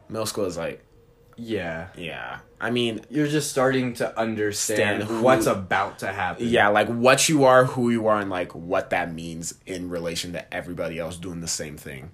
[0.09, 0.85] Middle school is like
[1.39, 1.87] yeah.
[1.95, 2.39] yeah.
[2.61, 6.47] I mean, You're just starting to understand who- what's about to happen.
[6.47, 10.33] yeah, like what you are, who you are, and like what that means in relation
[10.33, 12.11] to everybody else doing the same thing.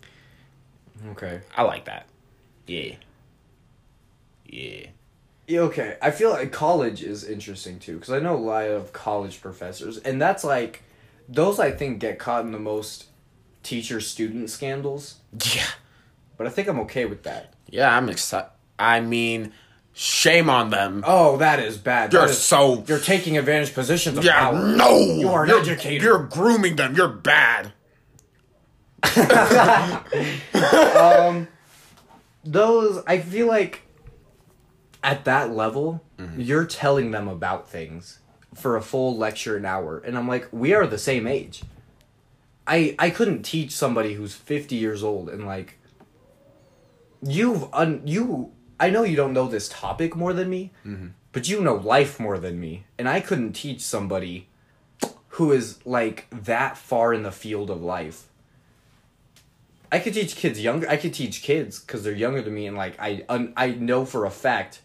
[1.12, 1.42] Okay.
[1.58, 2.06] I like that.
[2.68, 2.96] Yeah.
[4.46, 4.88] Yeah.
[5.48, 5.98] Yeah, okay.
[6.02, 9.98] I feel like college is interesting too because I know a lot of college professors,
[10.00, 10.84] and that's like
[11.30, 13.06] those I think get caught in the most
[13.64, 15.16] teacher student scandals.
[15.56, 15.68] Yeah.
[16.38, 17.54] But I think I'm okay with that.
[17.70, 18.50] Yeah, I'm excited.
[18.78, 19.52] I mean,
[19.94, 21.04] shame on them.
[21.08, 22.12] Oh, that is bad.
[22.14, 24.60] You're That is- so you're taking advantage positions of Yeah, power.
[24.76, 24.98] no.
[25.00, 26.04] You are an you're, educator.
[26.04, 26.96] You're grooming them.
[26.96, 27.72] You're bad.
[30.96, 31.48] um,
[32.44, 33.82] Those I feel like
[35.04, 36.40] at that level, Mm-hmm.
[36.40, 38.20] you're telling them about things
[38.54, 41.62] for a full lecture an hour, and I'm like, we are the same age.
[42.66, 45.78] I I couldn't teach somebody who's 50 years old and like
[47.22, 51.08] you've un you I know you don't know this topic more than me, Mm-hmm.
[51.32, 54.48] but you know life more than me, and I couldn't teach somebody
[55.30, 58.28] who is like that far in the field of life.
[59.92, 60.90] I could teach kids younger.
[60.90, 64.04] I could teach kids because they're younger than me, and like I un, I know
[64.06, 64.82] for a fact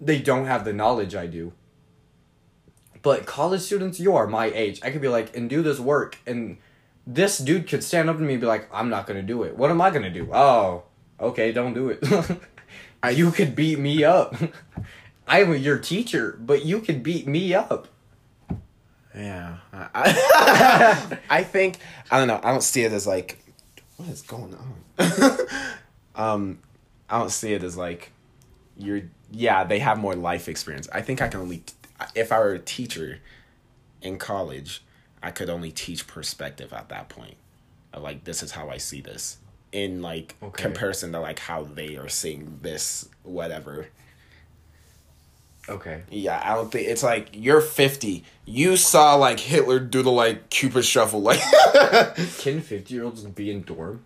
[0.00, 1.52] they don't have the knowledge I do.
[3.02, 4.80] But college students, you are my age.
[4.82, 6.56] I could be like, and do this work, and
[7.06, 9.56] this dude could stand up to me and be like, I'm not gonna do it.
[9.56, 10.28] What am I gonna do?
[10.32, 10.84] Oh,
[11.20, 12.00] okay, don't do it.
[13.08, 14.34] you could beat me up.
[15.26, 17.88] I'm your teacher, but you could beat me up.
[19.14, 19.58] Yeah.
[19.72, 21.78] I, I think
[22.10, 22.40] I don't know.
[22.42, 23.38] I don't see it as like
[23.96, 25.38] what is going on?
[26.14, 26.58] um,
[27.08, 28.12] I don't see it as like
[28.76, 29.02] you're.
[29.30, 30.88] Yeah, they have more life experience.
[30.92, 31.64] I think I can only,
[32.14, 33.18] if I were a teacher
[34.00, 34.84] in college,
[35.22, 37.36] I could only teach perspective at that point.
[37.96, 39.38] Like this is how I see this
[39.74, 40.62] in like Okay.
[40.62, 43.88] comparison to like how they are seeing this whatever.
[45.68, 46.02] Okay.
[46.10, 48.22] Yeah, I don't think it's like you're 50.
[48.44, 51.40] You saw like Hitler do the like Cupid shuffle like
[52.38, 54.04] Can 50 year olds be in dorm?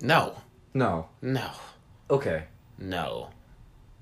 [0.00, 0.34] No.
[0.74, 1.08] No.
[1.22, 1.50] No.
[2.10, 2.44] Okay.
[2.78, 3.30] No.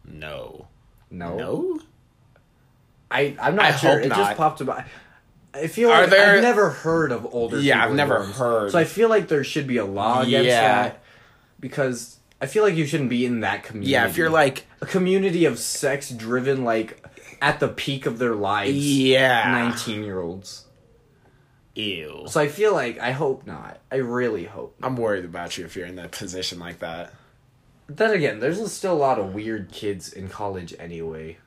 [0.04, 0.68] No.
[1.10, 1.36] No.
[1.36, 1.80] No?
[3.10, 4.00] I, I'm not I sure.
[4.00, 4.18] it not.
[4.18, 4.84] just popped about.
[5.54, 7.60] I feel Are like there- I've never heard of older.
[7.60, 8.32] Yeah, I've never dorms.
[8.32, 8.72] heard.
[8.72, 10.60] So I feel like there should be a law against Yeah.
[10.82, 11.02] that
[11.60, 13.92] because I feel like you shouldn't be in that community.
[13.92, 17.02] Yeah, if you're like a community of sex driven, like
[17.40, 19.50] at the peak of their lives, yeah.
[19.50, 20.64] nineteen year olds.
[21.74, 22.24] Ew.
[22.28, 23.80] So I feel like I hope not.
[23.90, 24.76] I really hope.
[24.82, 27.12] I'm worried about you if you're in that position like that.
[27.88, 31.38] Then again, there's still a lot of weird kids in college anyway.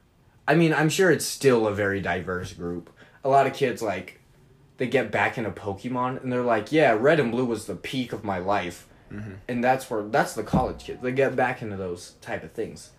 [0.48, 2.89] I mean, I'm sure it's still a very diverse group.
[3.23, 4.19] A lot of kids like
[4.77, 8.13] they get back into Pokemon and they're like, "Yeah, Red and Blue was the peak
[8.13, 8.88] of my life."
[9.47, 11.01] And that's where that's the college kids.
[11.01, 12.89] They get back into those type of things.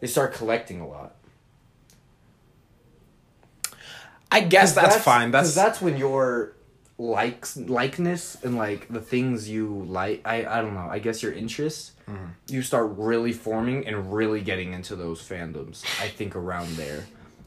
[0.00, 1.16] They start collecting a lot.
[4.32, 5.30] I guess that's, fine.
[5.32, 6.52] That's, that's when your
[6.98, 11.32] likes likeness and like the things you like I, I don't know i guess your
[11.32, 12.26] interests Mm-hmm.
[12.48, 17.06] you start really forming and really getting into those fandoms i think around there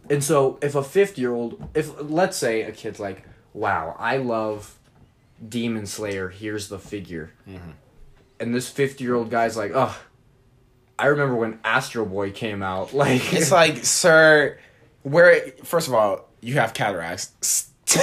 [0.10, 4.18] and so if a 50 year old if let's say a kid's like wow i
[4.18, 4.78] love
[5.48, 7.72] demon slayer here's the figure Mm-hmm.
[8.40, 9.98] and this 50 year old guy's like oh
[11.00, 14.58] i remember when astro boy came out like it's like, sir,
[15.04, 17.72] where first of all, you have cataracts.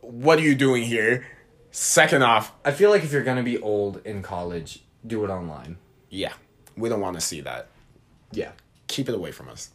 [0.00, 1.26] what are you doing here?
[1.72, 5.76] Second off, i feel like if you're gonna be old in college do it online
[6.10, 6.32] yeah,
[6.76, 7.68] we don't want to see that.
[8.32, 8.50] yeah
[8.88, 9.70] Keep it away from us.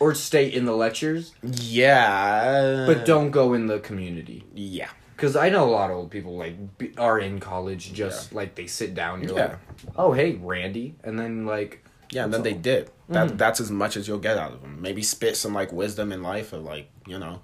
[0.00, 4.44] Or stay in the lectures, Yeah, but don't go in the community.
[4.54, 8.32] Yeah, Because I know a lot of old people like be, are in college, just
[8.32, 9.22] like they sit down.
[9.22, 9.44] You're Yeah.
[9.46, 9.58] like,
[9.96, 12.90] oh hey, Randy, and then like, yeah, and then they did.
[13.10, 13.36] That mm-hmm.
[13.36, 14.80] that's as much as you'll get out of them.
[14.80, 17.40] Maybe spit some like wisdom in life, or like you know,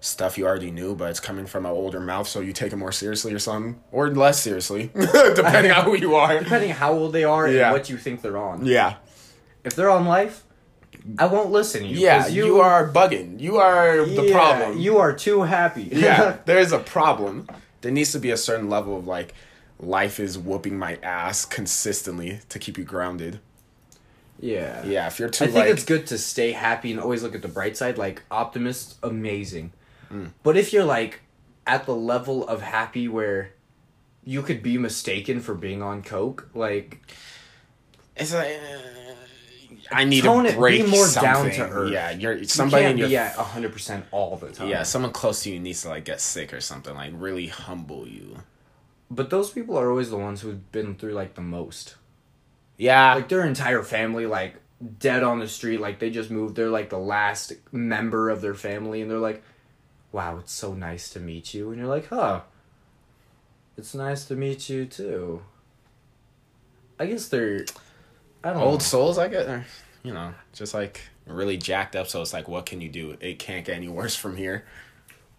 [0.00, 2.76] stuff you already knew, but it's coming from an older mouth, so you take it
[2.76, 4.90] more seriously or something, or less seriously,
[5.34, 6.38] depending on who you are.
[6.38, 7.64] depending how old they are Yeah.
[7.64, 8.64] and what you think they're on.
[8.64, 8.94] Yeah,
[9.64, 10.44] If they're on life,
[11.18, 11.98] I won't listen to you.
[11.98, 13.40] yeah, 'cause you, are bugging.
[13.40, 14.78] You are the yeah, problem.
[14.78, 15.82] You are too happy.
[15.92, 17.48] yeah, there is a problem.
[17.82, 19.34] There needs to be a certain level of like,
[19.78, 23.40] life is whooping my ass consistently to keep you grounded.
[24.40, 24.84] yeah.
[24.84, 27.34] Yeah, if you're too I think like, it's good to stay happy and always look
[27.34, 27.98] at the bright side.
[27.98, 29.72] Like optimist, amazing.
[30.12, 30.32] Mm.
[30.42, 31.20] But if you're like
[31.66, 33.50] at the level of happy where
[34.24, 37.00] you could be mistaken for being on coke, like
[38.16, 38.95] It's like uh,
[39.92, 41.32] I need Tone to it, be break more something.
[41.32, 41.92] down to earth.
[41.92, 44.68] Yeah, you're you somebody can't in your be at hundred percent all the time.
[44.68, 48.06] yeah, someone close to you needs to like get sick or something, like really humble
[48.08, 48.38] you.
[49.10, 51.96] But those people are always the ones who've been through like the most.
[52.76, 54.56] Yeah, Like their entire family, like
[54.98, 56.56] dead on the street, like they just moved.
[56.56, 59.42] They're like the last member of their family, and they're like,
[60.12, 62.40] "Wow, it's so nice to meet you." And you're like, "Huh,
[63.76, 65.42] it's nice to meet you too."
[66.98, 67.64] I guess they're,
[68.46, 68.84] I don't old know.
[68.84, 69.64] souls, I get,
[70.04, 72.06] you know, just like really jacked up.
[72.06, 73.16] So it's like, what can you do?
[73.20, 74.64] It can't get any worse from here.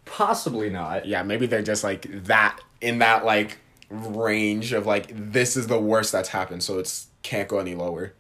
[0.04, 1.06] Possibly not.
[1.06, 5.80] Yeah, maybe they're just like that in that like range of like this is the
[5.80, 8.14] worst that's happened, so it's can't go any lower.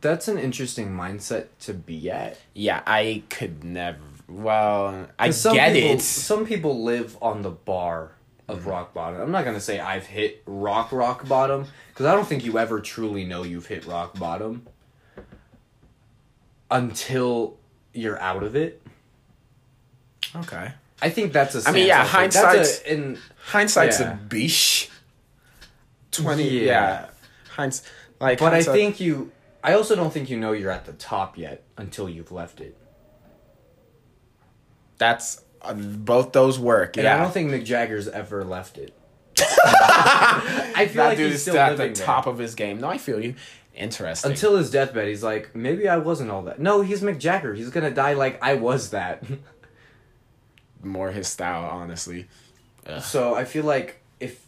[0.00, 2.38] That's an interesting mindset to be at.
[2.54, 3.98] Yeah, I could never.
[4.26, 6.00] Well, I some get people, it.
[6.00, 8.12] Some people live on the bar
[8.48, 8.70] of mm-hmm.
[8.70, 9.20] rock bottom.
[9.20, 11.66] I'm not gonna say I've hit rock rock bottom
[11.98, 14.68] because I don't think you ever truly know you've hit rock bottom
[16.70, 17.56] until
[17.92, 18.80] you're out of it.
[20.36, 20.70] Okay.
[21.02, 21.68] I think that's a.
[21.68, 22.20] I mean, yeah, Santa thing.
[22.30, 24.12] That's hindsight's- a, in Hindsight's Yeah.
[24.12, 24.90] a bish.
[26.12, 26.48] Twenty.
[26.48, 26.64] Yeah.
[26.66, 27.06] Yeah.
[27.50, 27.82] Hinds.
[28.20, 29.32] Like, but I think you.
[29.64, 32.76] I also don't think you know you're at the top yet until you've left it.
[34.98, 36.96] that's uh, both those work.
[36.96, 37.16] And yeah.
[37.16, 38.94] I don't think Mick Jagger's ever left it.
[39.40, 41.92] I feel that like dude he's still at the there.
[41.94, 42.80] top of his game.
[42.80, 43.34] No, I feel you.
[43.74, 44.32] Interesting.
[44.32, 46.58] Until his deathbed, he's like, maybe I wasn't all that.
[46.60, 47.54] No, he's Mick Jagger.
[47.54, 49.22] He's gonna die like I was that.
[50.82, 52.28] more his style, honestly.
[52.86, 53.02] Ugh.
[53.02, 54.44] so I feel like if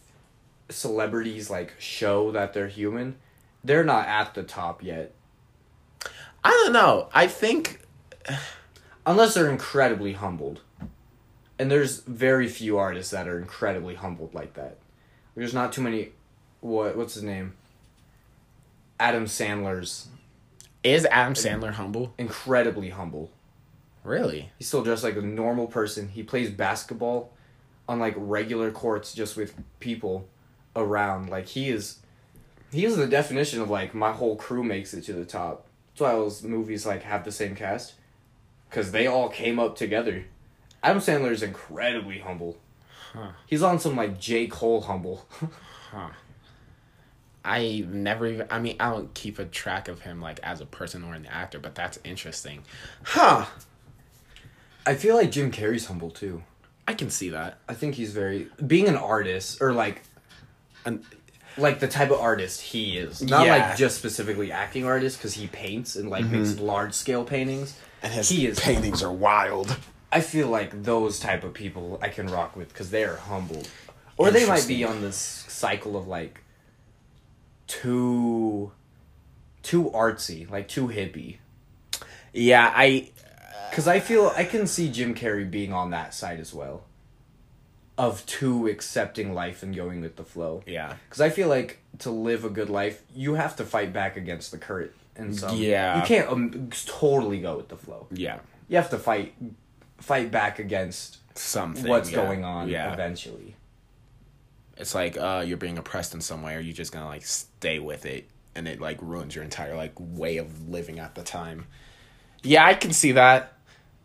[0.69, 3.15] celebrities like show that they're human,
[3.63, 5.13] they're not at the top yet,
[6.43, 7.09] I don't know.
[7.13, 7.81] I think
[9.05, 10.61] unless they're incredibly humbled.
[11.59, 14.77] And there's very few artists that are incredibly humbled like that.
[15.35, 16.09] There's not too many.
[16.59, 17.53] What what's his name?
[18.99, 20.07] Adam Sandler's
[20.83, 22.13] Is Adam Sandler humble?
[22.17, 23.31] incredibly humble.
[24.03, 24.51] Really?
[24.57, 26.09] He's still dressed like a normal person.
[26.09, 27.31] He plays basketball
[27.87, 30.27] on like regular courts just with people
[30.75, 31.29] around.
[31.29, 31.97] Like he is
[32.71, 35.65] he is the definition of like my whole crew makes it to the top.
[35.93, 37.93] That's why those movies like have the same cast.
[38.69, 40.25] Cause they all came up together.
[40.81, 42.57] Adam Sandler is incredibly humble.
[43.13, 43.31] Huh.
[43.47, 44.47] He's on some like J.
[44.47, 45.25] Cole humble.
[45.91, 46.07] Huh.
[47.43, 48.47] I never even.
[48.49, 51.25] I mean, I don't keep a track of him like as a person or an
[51.25, 52.63] actor, but that's interesting.
[53.03, 53.45] Huh.
[54.85, 56.43] I feel like Jim Carrey's humble too.
[56.87, 57.57] I can see that.
[57.67, 60.03] I think he's very being an artist or like
[60.85, 61.03] And
[61.57, 63.21] like the type of artist he is.
[63.21, 63.57] Not Yeah.
[63.67, 66.65] like just specifically acting artist because he paints and like makes mm-hmm.
[66.65, 67.77] large scale paintings.
[68.01, 69.75] and his He is- paintings are wild.
[70.11, 73.63] I feel like those type of people I can rock with because they are humble,
[74.17, 76.43] or they might be on this cycle of like
[77.67, 78.71] too
[79.63, 81.37] too artsy, like too hippie.
[82.33, 83.09] Yeah, I.
[83.69, 86.83] Because I feel I can see Jim Carrey being on that side as well.
[87.97, 90.63] Of too accepting life and going with the flow.
[90.65, 90.95] Yeah.
[91.07, 94.51] Because I feel like to live a good life, you have to fight back against
[94.51, 95.55] the current and some.
[95.55, 96.01] Yeah.
[96.01, 98.07] You can't um, totally go with the flow.
[98.11, 98.39] Yeah.
[98.67, 99.35] You have to fight,
[100.01, 101.87] fight back against Something.
[101.87, 102.17] what's yeah.
[102.17, 102.69] going on.
[102.69, 102.91] Yeah.
[102.93, 103.55] Eventually.
[104.77, 107.79] It's like uh, you're being oppressed in some way, or you just gonna like stay
[107.79, 111.67] with it, and it like ruins your entire like way of living at the time.
[112.43, 113.53] Yeah, I can see that.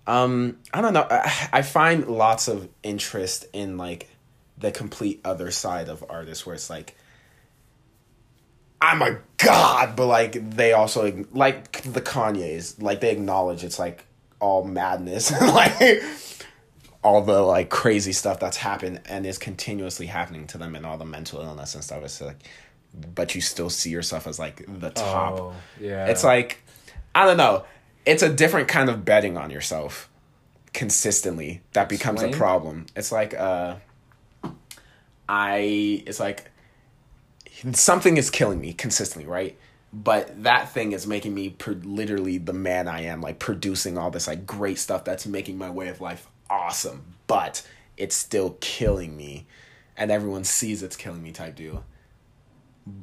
[0.06, 1.06] Um, I don't know.
[1.10, 4.08] I, I find lots of interest in like
[4.58, 6.96] the complete other side of artists, where it's like
[8.80, 14.05] I'm a god, but like they also like the Kanyes, like they acknowledge it's like
[14.40, 16.02] all madness, like
[17.02, 20.98] all the like crazy stuff that's happened and is continuously happening to them and all
[20.98, 22.02] the mental illness and stuff.
[22.02, 22.38] It's like,
[23.14, 25.38] but you still see yourself as like the top.
[25.38, 26.06] Oh, yeah.
[26.06, 26.62] It's like,
[27.14, 27.64] I don't know.
[28.04, 30.08] It's a different kind of betting on yourself
[30.72, 32.86] consistently that becomes a problem.
[32.94, 33.76] It's like, uh,
[35.28, 36.50] I, it's like
[37.72, 39.56] something is killing me consistently, right?
[39.92, 44.10] But that thing is making me pr- literally the man I am, like producing all
[44.10, 47.14] this like great stuff that's making my way of life awesome.
[47.26, 49.46] But it's still killing me,
[49.96, 51.84] and everyone sees it's killing me type deal.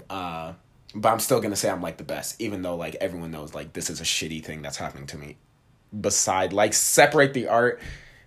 [0.09, 0.53] Uh,
[0.93, 3.73] but I'm still gonna say I'm like the best, even though like everyone knows like
[3.73, 5.37] this is a shitty thing that's happening to me.
[5.99, 7.79] Beside, like separate the art.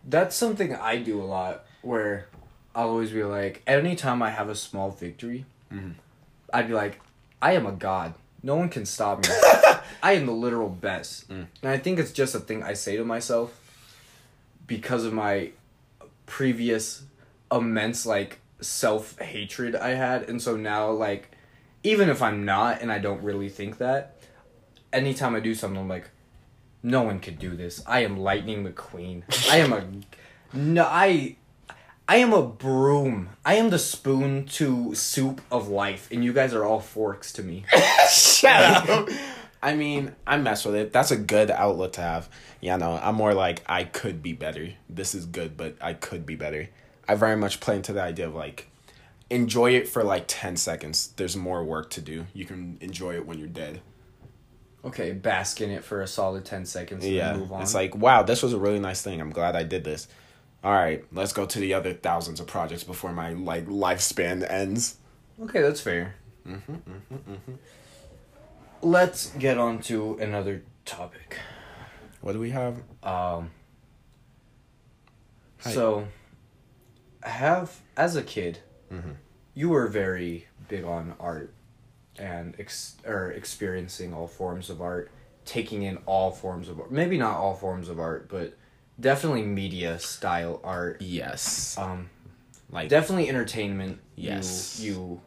[0.05, 2.29] That's something I do a lot where
[2.75, 5.93] I'll always be like, anytime I have a small victory, Mm-hmm.
[6.55, 7.01] I'd be like,
[7.43, 8.15] I am a god.
[8.47, 9.35] No one can stop me.
[10.05, 11.29] I am the literal best.
[11.29, 11.49] Mm.
[11.63, 13.61] And I think it's just a thing I say to myself
[14.69, 15.51] because of my
[16.27, 17.03] previous
[17.51, 20.29] immense, like, self hatred I had.
[20.29, 21.33] And so now, like,
[21.83, 24.21] even if I'm not and I don't really think that,
[24.93, 26.09] anytime I do something, I'm like,
[26.85, 27.83] no one could do this.
[27.85, 29.25] I am Lightning McQueen.
[29.51, 30.85] I am a no.
[30.85, 31.35] I
[32.09, 33.31] I am a broom.
[33.45, 37.43] I am the spoon to soup of life, and you guys are all forks to
[37.43, 37.65] me.
[38.11, 39.09] Shut up.
[39.63, 40.93] I mean, I mess with it.
[40.93, 42.29] That's a good outlook to have.
[42.61, 44.69] Yeah, no, I'm more like I could be better.
[44.89, 46.69] This is good, but I could be better.
[47.09, 48.69] I very much play into the idea of like
[49.29, 51.09] enjoy it for like 10 seconds.
[51.17, 52.27] There's more work to do.
[52.33, 53.81] You can enjoy it when you're dead.
[54.85, 57.33] Okay, bask in it for a solid ten seconds and Yeah.
[57.33, 57.63] then move on.
[57.63, 59.21] It's like, wow, this was a really nice thing.
[59.21, 60.07] I'm glad I did this.
[60.67, 64.97] All right, let's go to the other thousands of projects before my like lifespan ends.
[65.41, 66.17] okay, that's fair.
[66.45, 67.53] Mm-hmm,
[68.83, 71.39] Let's get on to another topic.
[72.21, 72.79] What do we have?
[73.05, 73.53] Um.
[75.61, 75.71] Hi.
[75.71, 76.09] So,
[77.23, 78.59] have as a kid,
[78.93, 79.19] Mhm.
[79.55, 81.55] you were very big on art,
[82.19, 85.13] and ex- or experiencing all forms of art,
[85.45, 86.91] taking in all forms of art.
[86.91, 88.55] Maybe not all forms of art, but
[88.99, 91.01] definitely media style art.
[91.01, 91.77] Yes.
[91.79, 92.11] Um,
[92.71, 94.01] Like definitely entertainment.
[94.17, 94.81] Yes.
[94.81, 95.21] You, you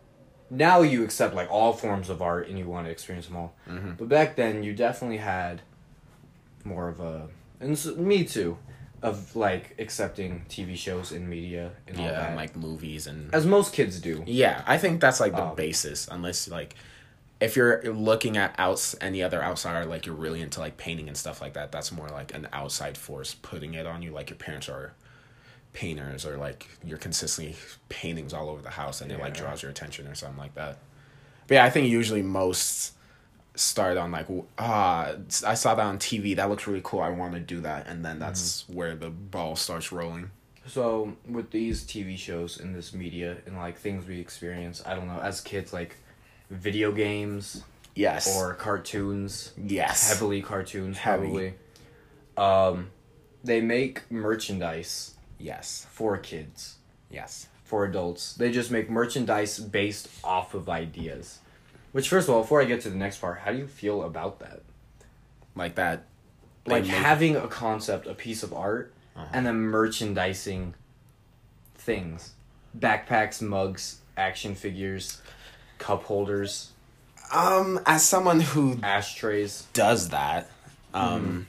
[0.50, 3.54] now you accept like all forms of art and you want to experience them all.
[3.68, 3.98] Mhm.
[3.98, 5.62] But back then you definitely had
[6.64, 7.28] more of a
[7.60, 8.58] and s me too
[9.02, 12.36] of like accepting TV shows and media and all yeah, that.
[12.36, 14.24] like movies and as most kids do.
[14.26, 16.08] Yeah, I think that's like the Um, basis.
[16.12, 16.76] Unless like,
[17.42, 21.18] if you're looking at outs any other outsider, like you're really into like painting and
[21.18, 21.72] stuff like that.
[21.72, 24.12] That's more like an outside force putting it on you.
[24.12, 24.94] Like your parents are
[25.74, 27.56] painters, or like you're consistently
[27.90, 30.80] paintings all over the house, and it like draws your attention or something like that.
[31.48, 32.94] But yeah, I think usually most
[33.56, 34.28] start on like
[34.58, 35.14] ah
[35.46, 38.06] I saw that on TV that looks really cool I want to do that and
[38.06, 38.74] then that's Mm-hmm.
[38.74, 40.32] where the ball starts rolling
[40.66, 45.08] So with these TV shows and this media and like things we experience, I don't
[45.08, 45.96] know, as kids like
[46.50, 47.64] video games
[47.96, 48.36] Yes.
[48.38, 50.10] or cartoons, yes.
[50.12, 51.24] heavily cartoons Heavy.
[51.24, 51.54] probably.
[52.38, 52.92] Um
[53.44, 55.86] they make merchandise Yes.
[55.92, 56.76] for kids,
[57.10, 57.48] Yes.
[57.64, 58.34] for adults.
[58.34, 61.40] They just make merchandise based off of ideas.
[61.92, 64.04] Which first of all, before I get to the next part, how do you feel
[64.04, 64.62] about that?
[65.56, 66.04] Like that.
[66.66, 69.26] Like make- having a concept, a piece of art, Uh-huh.
[69.34, 70.76] and then merchandising
[71.76, 72.34] things.
[72.78, 75.22] Backpacks, mugs, action figures,
[75.80, 76.72] cup holders,
[77.34, 79.66] Um, as someone who ashtrays.
[79.74, 80.50] does that,
[80.94, 81.48] um,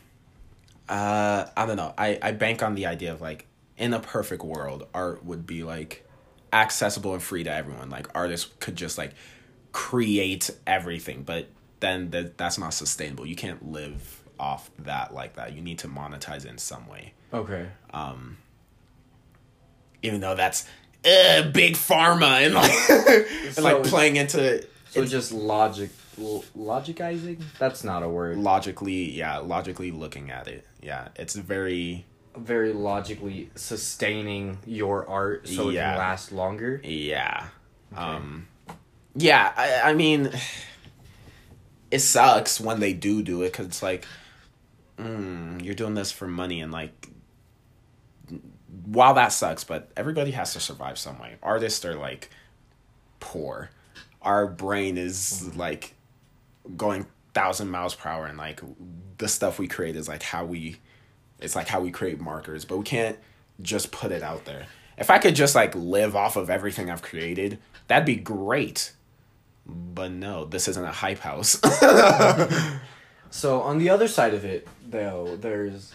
[0.89, 1.93] uh, I don't know.
[1.99, 5.63] I I bank on the idea of like in a perfect world, art would be
[5.65, 6.07] like
[6.53, 7.91] accessible and free to everyone.
[7.91, 9.13] Like artists could just like
[9.73, 11.47] create everything, but
[11.81, 13.25] then th- that's not sustainable.
[13.27, 15.53] You can't live off that like that.
[15.55, 17.13] You need to monetize it in some way.
[17.33, 17.69] Okay.
[20.03, 20.65] Even though that's
[21.03, 22.73] big pharma and like
[23.47, 24.73] and So like playing into it.
[24.91, 27.41] So just logic, logicizing?
[27.59, 28.39] That's not a word.
[28.39, 30.67] logically, yeah, logically looking at it.
[30.83, 32.05] Yeah, it's very
[32.37, 36.81] Very logically sustaining your art so it can last longer.
[36.85, 37.47] Yeah.
[37.97, 38.49] Um
[39.15, 40.31] yeah, I, I mean
[41.91, 44.05] it sucks when they do do it cuz it's like
[44.99, 47.09] mm, you're doing this for money and like
[48.85, 51.37] while that sucks, but everybody has to survive some way.
[51.43, 52.31] Artists are like
[53.19, 53.71] poor.
[54.23, 55.59] Our brain is mm-hmm.
[55.59, 55.95] like
[56.77, 58.61] going thousand miles per hour and like
[59.19, 60.79] the stuff we create is like how we
[61.39, 63.19] it's like how we create markers, but we can't
[63.63, 64.67] just put it out there.
[64.99, 67.59] If I could just like live off of everything I've created,
[67.89, 68.93] that'd be great.
[69.67, 71.61] But no, this isn't a hype house.
[73.31, 75.93] So on the other side of it, though, there's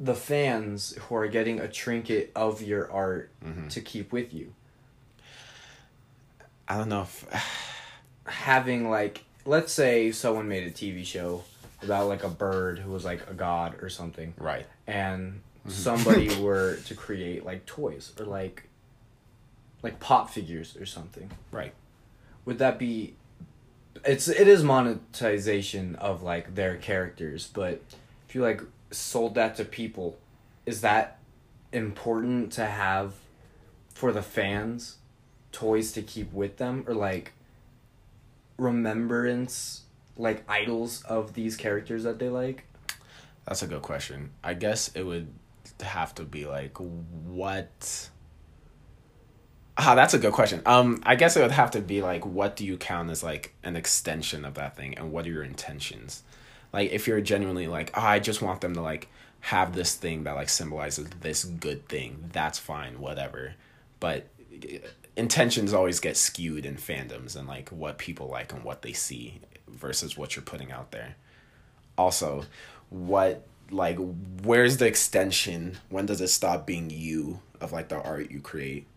[0.00, 3.68] the fans who are getting a trinket of your art Mm-hmm.
[3.68, 4.52] to keep with you.
[6.66, 7.26] I don't know if
[8.26, 11.44] Having like, let's say someone made a TV show
[11.82, 14.66] about like a bird who was like a god or something, right.
[14.86, 15.70] and Mm-hmm.
[15.70, 18.64] somebody were to create like toys or like
[19.82, 21.30] like pop figures or something.
[21.50, 21.72] Right.
[22.44, 23.14] Would that be?
[24.04, 27.80] It's it is monetization of like their characters, but
[28.28, 28.60] if you like
[28.96, 30.18] sold that to people,
[30.66, 31.18] is that
[31.72, 33.14] important to have
[33.94, 34.96] for the fans?
[35.52, 37.32] Toys to keep with them, or like
[38.58, 39.82] remembrance,
[40.16, 42.64] like idols of these characters that they like.
[43.46, 44.30] That's a good question.
[44.42, 45.28] I guess it would
[45.80, 48.08] have to be like what
[49.76, 50.62] Ah, that's a good question.
[50.66, 53.54] Um, I guess it would have to be like, what do you count as like
[53.64, 56.22] an extension of that thing, and what are your intentions?
[56.74, 59.06] Like, if you're genuinely like, oh, I just want them to like
[59.42, 63.54] have this thing that like symbolizes this good thing, that's fine, whatever.
[64.00, 64.78] But uh,
[65.14, 69.40] intentions always get skewed in fandoms and like what people like and what they see
[69.68, 71.14] versus what you're putting out there.
[71.96, 72.44] Also,
[72.90, 73.96] what like
[74.42, 75.78] where's the extension?
[75.90, 78.88] When does it stop being you of like the art you create?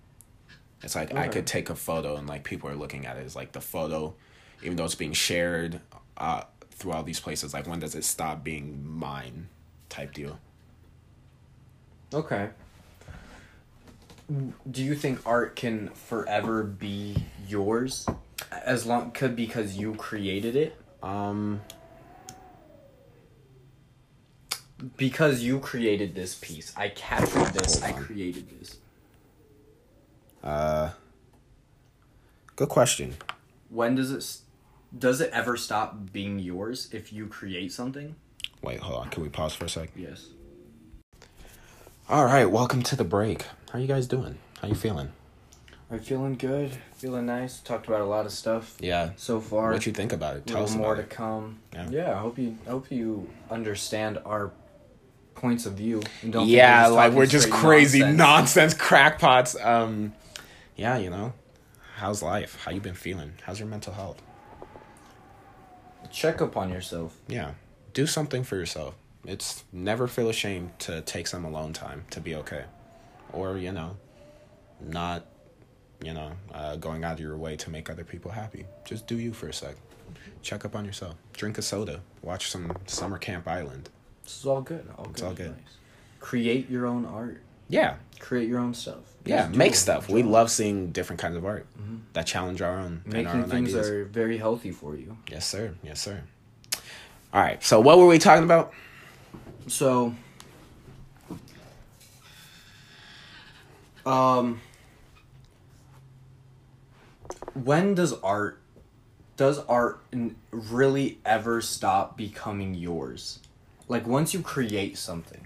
[0.81, 3.35] It's like I could take a photo and like people are looking at it as
[3.35, 4.15] like the photo,
[4.63, 5.79] even though it's being shared
[6.17, 6.41] uh
[6.77, 7.53] through all these places.
[7.53, 9.49] Like when does it stop being mine?
[9.89, 10.39] Type deal.
[12.13, 12.49] Okay.
[14.69, 17.15] Do you think art can forever be
[17.47, 18.05] yours,
[18.51, 20.77] as long could because you created it?
[21.01, 21.61] Um,
[24.95, 27.81] Because you created this piece, I captured this.
[27.81, 28.77] I created this.
[30.43, 30.91] uh,
[32.55, 33.15] good question.
[33.69, 34.37] When does it?
[34.93, 38.15] S- Does it ever stop being yours if you create something?
[38.61, 39.09] Wait, hold on.
[39.09, 39.89] Can we pause for a sec?
[39.95, 40.27] Yes.
[42.09, 43.45] All right, welcome to the break.
[43.71, 44.37] How you guys doing?
[44.61, 45.11] How you feeling?
[45.91, 46.71] I'm feeling good.
[46.95, 47.59] Feeling nice.
[47.59, 49.11] Talked about a lot of stuff Yeah.
[49.15, 49.71] so far.
[49.71, 50.45] What you think about it?
[50.45, 51.09] Tell us more about to it.
[51.09, 51.59] come.
[51.73, 51.89] Yeah.
[51.89, 52.11] Yeah.
[52.15, 52.57] I hope you.
[52.65, 54.51] I hope you understand our
[55.35, 56.01] points of view.
[56.23, 58.17] And don't think yeah, just like we're just crazy nonsense.
[58.17, 58.73] nonsense.
[58.73, 59.55] crackpots.
[59.65, 60.13] Um,
[60.75, 61.33] yeah, you know,
[61.97, 62.57] how's life?
[62.65, 63.33] How you been feeling?
[63.43, 64.21] How's your mental health?
[66.11, 67.17] Check up on yourself.
[67.27, 67.51] Yeah,
[67.93, 68.95] do something for yourself.
[69.25, 72.65] It's never feel ashamed to take some alone time to be okay,
[73.33, 73.97] or you know,
[74.79, 75.25] not,
[76.03, 78.65] you know, uh, going out of your way to make other people happy.
[78.85, 79.75] Just do you for a sec.
[80.41, 81.15] Check up on yourself.
[81.33, 82.01] Drink a soda.
[82.21, 83.89] Watch some Summer Camp Island.
[84.23, 84.87] This is all good.
[84.97, 85.27] All It's good.
[85.27, 85.51] all good.
[85.51, 85.77] Nice.
[86.19, 87.41] Create your own art.
[87.69, 88.99] Yeah, Create your own stuff.
[89.25, 89.47] yeah.
[89.49, 90.09] Make stuff.
[90.09, 91.65] We love seeing different kinds of art
[92.13, 93.89] that challenge our own and our making own things ideas.
[93.89, 95.17] are very healthy for you.
[95.29, 95.75] Yes, sir.
[95.83, 96.23] Yes, sir.
[97.33, 97.61] All right.
[97.63, 98.73] So, what were we talking about?
[99.67, 100.13] So
[104.05, 104.61] Um.
[107.53, 108.59] When does art,
[109.35, 109.99] does art
[110.51, 113.39] really ever stop becoming yours?
[113.87, 115.41] Like once you create something.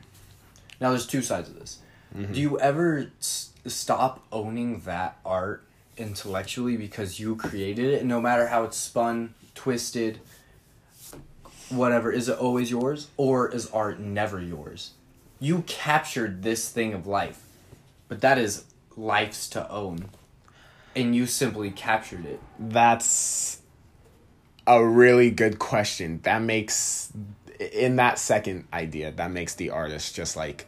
[0.81, 1.79] Now there's two sides of this.
[2.15, 2.33] Mm-hmm.
[2.33, 5.63] Do you ever s- stop owning that art
[5.97, 10.19] intellectually because you created it, no matter how it's spun, twisted,
[11.69, 12.11] whatever?
[12.11, 14.91] Is it always yours, or is art never yours?
[15.39, 17.41] You captured this thing of life,
[18.07, 20.09] but that is life's to own,
[20.95, 22.39] and you simply captured it.
[22.59, 23.59] That's
[24.67, 26.19] a really good question.
[26.23, 27.11] That makes
[27.71, 30.67] in that second idea, that makes the artist just like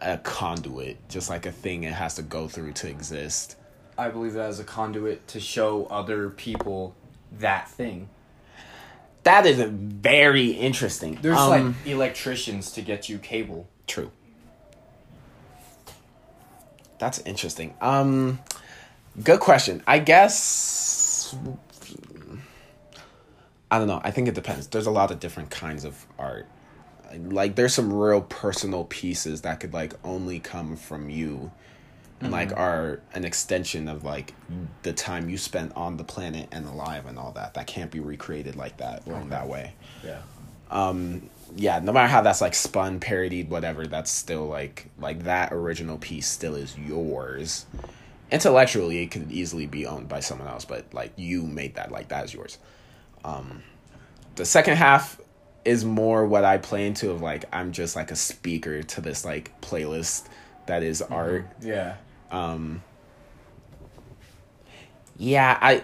[0.00, 3.56] a conduit, just like a thing it has to go through to exist.
[3.96, 6.94] I believe that as a conduit to show other people
[7.38, 8.08] that thing.
[9.24, 11.18] That is a very interesting.
[11.20, 13.68] There's Um, like electricians to get you cable.
[13.86, 14.10] True.
[16.98, 17.74] That's interesting.
[17.80, 18.38] Um
[19.22, 19.82] good question.
[19.86, 21.34] I guess
[23.70, 24.00] I don't know.
[24.02, 24.68] I think it depends.
[24.68, 26.46] There's a lot of different kinds of art.
[27.16, 31.50] Like there's some real personal pieces that could like only come from you
[32.20, 34.34] and like are an extension of like
[34.82, 37.54] the time you spent on the planet and alive and all that.
[37.54, 39.72] That can't be recreated like that or in that way
[40.04, 40.20] Yeah.
[40.70, 45.50] um yeah, no matter how that's like spun, parodied, whatever, that's still like like that
[45.52, 47.64] original piece still is yours.
[48.30, 52.08] Intellectually, it could easily be owned by someone else, but like you made that, like
[52.08, 52.58] that is yours.
[53.24, 53.62] Um,
[54.34, 55.18] the second half
[55.64, 59.24] is more what I play into of like I'm just like a speaker to this
[59.24, 60.26] like playlist
[60.66, 61.46] that is art.
[61.60, 61.96] Yeah.
[62.30, 62.82] Um
[65.16, 65.82] Yeah, I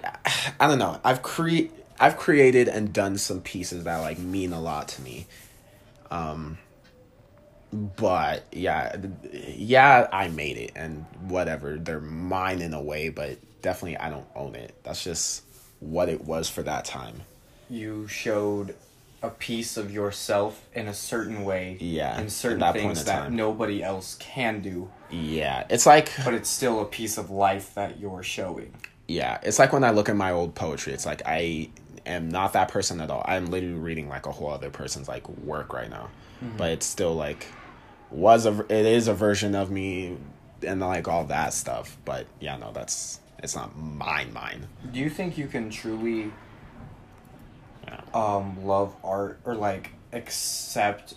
[0.60, 1.00] I don't know.
[1.04, 5.26] I've cre- I've created and done some pieces that like mean a lot to me.
[6.10, 6.58] Um
[7.72, 8.96] but yeah,
[9.32, 11.76] yeah, I made it and whatever.
[11.76, 14.74] They're mine in a way, but definitely I don't own it.
[14.84, 15.42] That's just
[15.80, 17.22] what it was for that time.
[17.68, 18.76] You showed
[19.24, 21.76] a piece of yourself in a certain way.
[21.80, 23.36] Yeah, And at certain that things in that time.
[23.36, 27.98] nobody else can do, Yeah, it's like but it's still a piece of life that
[28.00, 28.74] you're showing.
[29.08, 31.70] yeah, it's like when I look at my old poetry, it's like I
[32.06, 33.24] am not that person at all.
[33.26, 36.10] I'm literally reading like a whole other person's like work right now.
[36.44, 36.56] Mm-hmm.
[36.58, 37.46] But it's still like
[38.10, 40.16] was a it is a version of me
[40.66, 41.96] and like all that stuff.
[42.04, 44.66] But yeah, no, that's it's not mine mine.
[44.92, 46.30] Do you think you can truly.
[48.14, 51.14] Um, love art or like accept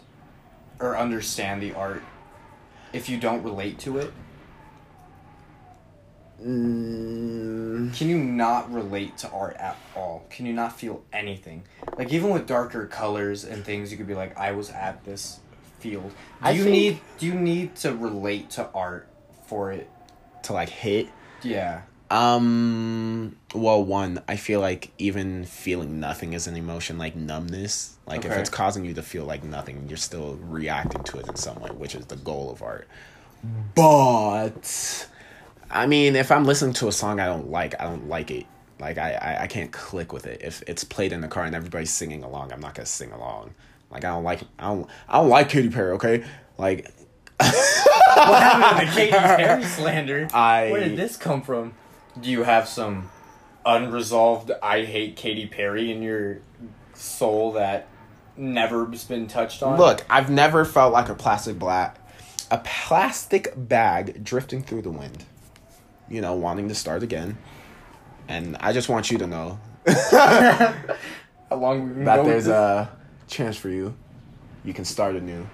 [0.80, 2.02] or understand the art
[2.93, 4.12] if you don't relate to it?
[6.43, 10.26] Mm, Can you not relate to art at all?
[10.30, 11.64] Can you not feel anything?
[11.98, 15.39] Like even with darker colors and things, you could be like, I was at this
[15.80, 16.10] field.
[16.10, 19.08] Do I you think- need do you need to relate to art
[19.48, 19.89] for it?
[20.43, 21.08] to like hit
[21.43, 21.82] Yeah.
[22.10, 23.36] Um.
[23.53, 27.95] Well, one, I feel like even feeling nothing is an emotion, like numbness.
[28.05, 31.36] Like if it's causing you to feel like nothing, you're still reacting to it in
[31.36, 32.88] some way, which is the goal of art.
[33.76, 35.08] But
[35.70, 38.45] I mean, if I'm listening to a song I don't like, I don't like it.
[38.80, 40.41] Like I, I, I can't click with it.
[40.43, 43.53] If it's played in the car and everybody's singing along, I'm not gonna sing along.
[43.91, 45.91] Like I don't like, I don't, I don't like Katy Perry.
[45.93, 46.24] Okay,
[46.58, 46.88] like
[47.39, 50.28] What happened to the Katy Perry slander?
[50.34, 51.74] I- Where did this come from?
[52.22, 53.09] Do you have some
[53.65, 56.39] unresolved I hate Katy Perry in your
[56.93, 57.88] soul that
[58.36, 59.78] never's been touched on?
[59.78, 61.99] Look, I've never felt like a plastic black,
[62.49, 65.26] a plastic bag drifting through the wind.
[66.09, 67.38] You know, wanting to start again.
[68.30, 69.59] And I just want you to know
[70.11, 70.76] how
[71.51, 72.89] long that there's a
[73.28, 73.95] chance for you.
[74.63, 75.47] You can start anew.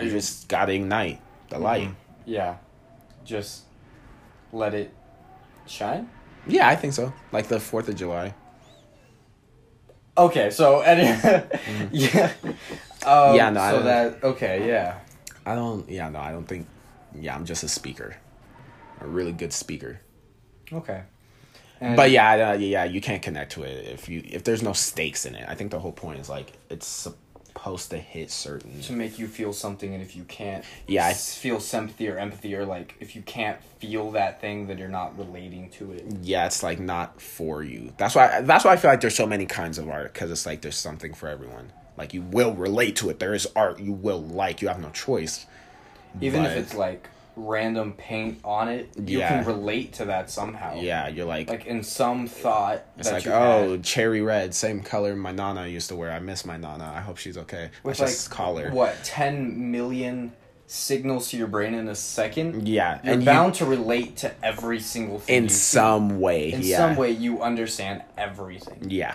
[0.00, 1.64] You just gotta ignite the mm-hmm.
[1.64, 1.90] light.
[2.24, 2.56] Yeah.
[3.24, 3.64] Just
[4.52, 4.92] let it
[5.66, 6.08] shine?
[6.46, 7.12] Yeah, I think so.
[7.32, 8.34] Like the Fourth of July.
[10.16, 11.04] Okay, so any
[11.90, 12.32] yeah.
[13.04, 14.98] Um, Yeah, no, so that okay, yeah.
[15.44, 15.88] I don't.
[15.88, 16.66] Yeah, no, I don't think.
[17.14, 18.16] Yeah, I'm just a speaker,
[19.00, 20.00] a really good speaker.
[20.72, 21.02] Okay.
[21.80, 24.72] And But yeah, uh, yeah, you can't connect to it if you if there's no
[24.72, 25.44] stakes in it.
[25.48, 27.08] I think the whole point is like it's
[27.56, 28.80] supposed to hit certain.
[28.82, 32.18] to make you feel something, and if you can't, Yeah, I- s- feel sympathy or
[32.18, 36.04] empathy, or like if you can't feel that thing, then you're not relating to it.
[36.22, 37.92] Yeah, it's like not for you.
[37.96, 38.40] That's why.
[38.42, 40.76] That's why I feel like there's so many kinds of art because it's like there's
[40.76, 41.72] something for everyone.
[41.96, 43.20] Like you will relate to it.
[43.20, 44.60] There is art you will like.
[44.60, 45.46] You have no choice.
[46.20, 49.28] Even But- if it's like random paint on it, you Yeah.
[49.28, 50.74] can relate to that somehow.
[50.80, 51.48] Yeah, you're like.
[51.50, 53.84] Like in some thought it's like you oh had.
[53.84, 56.10] cherry red, same color my nana used to wear.
[56.12, 56.92] I miss my nana.
[56.96, 57.70] I hope she's okay.
[57.82, 58.70] with Let's just like call her.
[58.70, 60.32] what ten million
[60.66, 64.32] signals to your brain in a second, Yeah, you're and you- bound to relate to
[64.44, 65.54] every single thing in you see.
[65.56, 66.52] some way.
[66.52, 66.78] In yeah.
[66.78, 68.86] some way, you understand everything.
[68.88, 69.14] Yeah.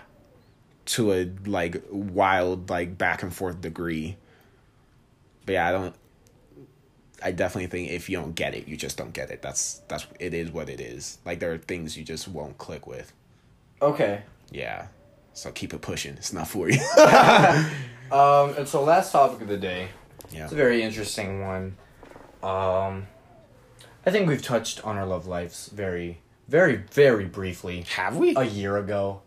[0.88, 4.17] To a like wild like back and forth degree.
[5.45, 5.95] But yeah, I don't
[7.24, 9.41] I definitely think if you don't get it, you just don't get it.
[9.41, 11.17] That's that's it is what it is.
[11.26, 13.11] Like there are things you just won't click with.
[13.82, 14.24] Okay.
[14.51, 14.88] Yeah.
[15.34, 16.13] So keep it pushing.
[16.15, 16.80] It's not for you.
[18.11, 19.89] Um, and so last topic of the day.
[20.32, 20.45] yeah.
[20.45, 21.78] It's a very interesting one.
[22.41, 23.05] Um,
[24.03, 26.17] I think we've touched on our love lives very,
[26.47, 28.34] very, very briefly Have we?
[28.36, 29.22] a year ago.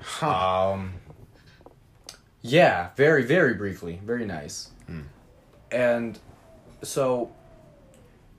[0.00, 0.70] Huh.
[0.72, 0.94] Um,
[2.40, 4.00] yeah, very, very briefly.
[4.02, 4.70] Very nice.
[5.70, 6.18] And
[6.84, 7.32] so,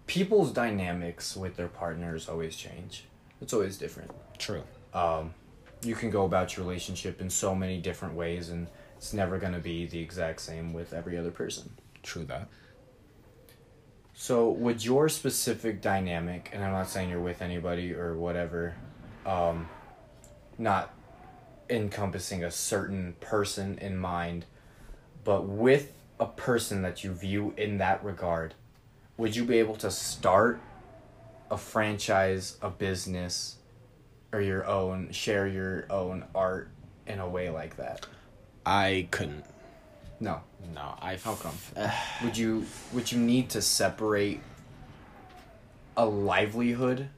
[0.08, 3.06] people's dynamics with their partners always change.
[3.42, 4.12] It's always different.
[4.38, 4.64] True.
[4.94, 5.34] Um,
[5.84, 8.68] you can go about your relationship in so many different ways, and
[8.98, 11.72] it's never going to be the exact same with every other person.
[12.04, 12.48] True that.
[14.14, 18.76] So, with your specific dynamic, and I'm not saying you're with anybody or whatever,
[19.26, 19.68] um,
[20.58, 20.94] not
[21.70, 24.46] encompassing a certain person in mind,
[25.24, 28.54] but with a person that you view in that regard,
[29.18, 30.60] would you be able to start
[31.52, 33.58] a franchise, a business,
[34.32, 36.70] or your own, share your own art
[37.08, 38.06] in a way like that?
[38.66, 39.46] I couldn't.
[40.20, 40.42] No.
[40.74, 41.56] No, I How come?
[42.24, 44.40] would you would you need to separate
[45.96, 47.10] a livelihood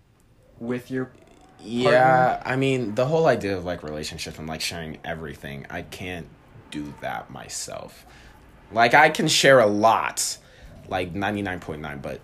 [0.59, 1.11] with your
[1.59, 6.27] Yeah, I mean the whole idea of like relationship and like sharing everything, I can't
[6.71, 8.05] do that myself.
[8.72, 10.38] Like I can share a lot,
[10.88, 12.20] like ninety nine point nine, but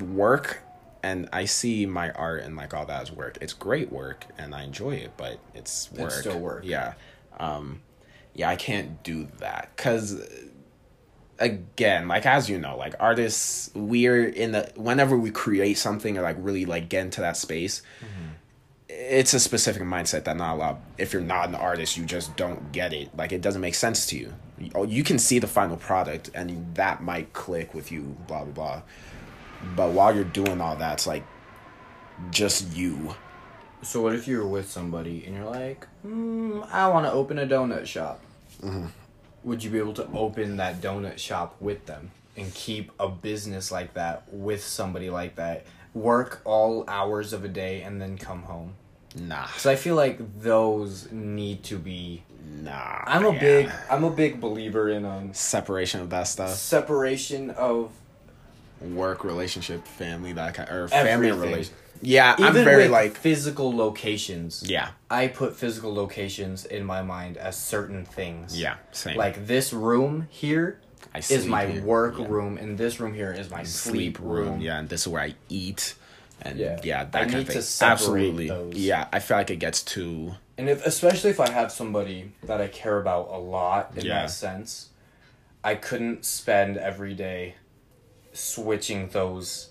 [0.00, 0.62] work
[1.02, 3.38] and I see my art and like all that as work.
[3.40, 6.10] It's great work and I enjoy it, but it's work.
[6.10, 6.64] still work.
[6.64, 6.94] Yeah.
[7.38, 7.80] Um
[8.34, 10.20] yeah, I can't do that cuz
[11.38, 16.22] again, like as you know, like artists we're in the whenever we create something or
[16.22, 17.82] like really like get into that space,
[18.88, 22.36] it's a specific mindset that not a lot if you're not an artist you just
[22.36, 25.46] don't get it like it doesn't make sense to you you, you can see the
[25.46, 28.82] final product and that might click with you blah blah blah
[29.74, 31.24] but while you're doing all that it's like
[32.30, 33.14] just you
[33.82, 37.46] So what if you're with somebody and you're like, mm, I want to open a
[37.46, 38.20] donut shop?
[39.42, 43.72] Would you be able to open that donut shop with them and keep a business
[43.72, 45.64] like that with somebody like that?
[45.94, 48.74] Work all hours of a day and then come home.
[49.16, 52.22] nah So I feel like those need to be.
[52.62, 53.40] Nah I'm a yeah.
[53.40, 57.92] big I'm a big believer in um separation of that stuff separation of
[58.80, 61.40] work relationship family that kind or family Everything.
[61.40, 64.62] relation yeah even i'm very like physical locations.
[64.66, 68.58] yeah I put physical locations in my mind as certain things.
[68.58, 70.80] yeah same Like this room here
[71.28, 71.82] is my here.
[71.82, 72.26] work Yeah.
[72.28, 74.60] room, and this room here is my sleep, room.
[74.60, 75.94] Yeah, and this is where I eat.
[76.42, 76.80] And Yeah.
[76.82, 77.56] yeah, that I kind need of thing.
[77.56, 78.48] to separate Absolutely.
[78.48, 78.74] those.
[78.76, 82.60] Yeah, I feel like it gets too And if, especially if I have somebody that
[82.60, 84.22] I care about a lot in Yeah.
[84.22, 84.90] that sense,
[85.64, 87.54] I couldn't spend every day
[88.32, 89.68] switching those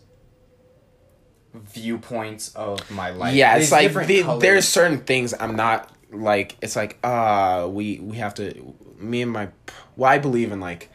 [1.54, 3.34] viewpoints of my life.
[3.36, 8.00] Yeah, it's These like the, there's certain things I'm not like it's like uh we
[8.00, 9.50] we have to me and my
[9.96, 10.90] well I believe in like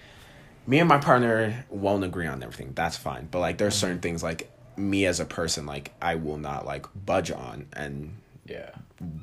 [0.67, 2.73] me and my partner won't agree on everything.
[2.75, 3.29] That's fine.
[3.31, 3.81] But like there's Mm-hmm.
[3.81, 8.17] certain things like me as a person like I will not like budge on and
[8.47, 8.71] yeah.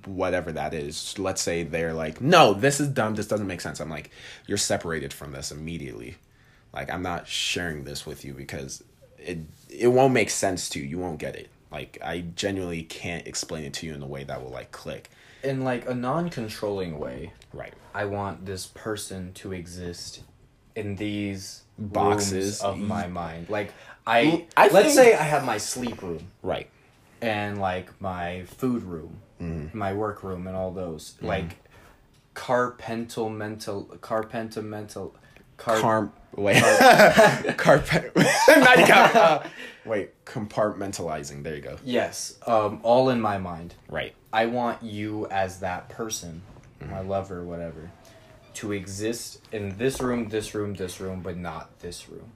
[0.06, 1.18] whatever that is.
[1.20, 3.16] Let's say they're like, no, this is dumb.
[3.16, 3.80] This doesn't make sense.
[3.80, 4.10] I'm like,
[4.48, 6.18] you're separated from this immediately.
[6.74, 8.84] Like, I'm not sharing this with you because
[9.18, 9.40] it
[9.70, 10.86] it won't make sense to you.
[10.86, 11.50] You won't get it.
[11.72, 15.10] Like, I genuinely can't explain it to you in a way that will like click.
[15.44, 17.74] In like a non-controlling way, Right.
[17.94, 20.22] I want this person to exist
[20.76, 22.62] in these Boxes.
[22.62, 23.50] of my mind.
[23.50, 23.74] Like
[24.08, 26.70] I, I let's think- say I have my sleep room Right.
[27.22, 29.78] and like my food room, Mm-hmm.
[29.78, 31.58] my work room, and all those like
[32.36, 35.16] carpentimental, carpentimental,
[35.58, 35.80] car.
[35.80, 36.14] Carm.
[36.36, 36.62] Wait.
[37.58, 38.12] Carpet.
[38.48, 39.44] uh,
[39.86, 40.26] Wait.
[40.26, 41.44] Compartmentalizing.
[41.44, 41.78] There you go.
[41.84, 43.76] yes, um, all in my mind.
[43.90, 44.14] Right.
[44.32, 46.42] I want you as that person,
[46.82, 46.92] Mm-hmm.
[46.92, 47.92] my lover, whatever,
[48.56, 52.32] to exist in this room, this room, this room, but not this room.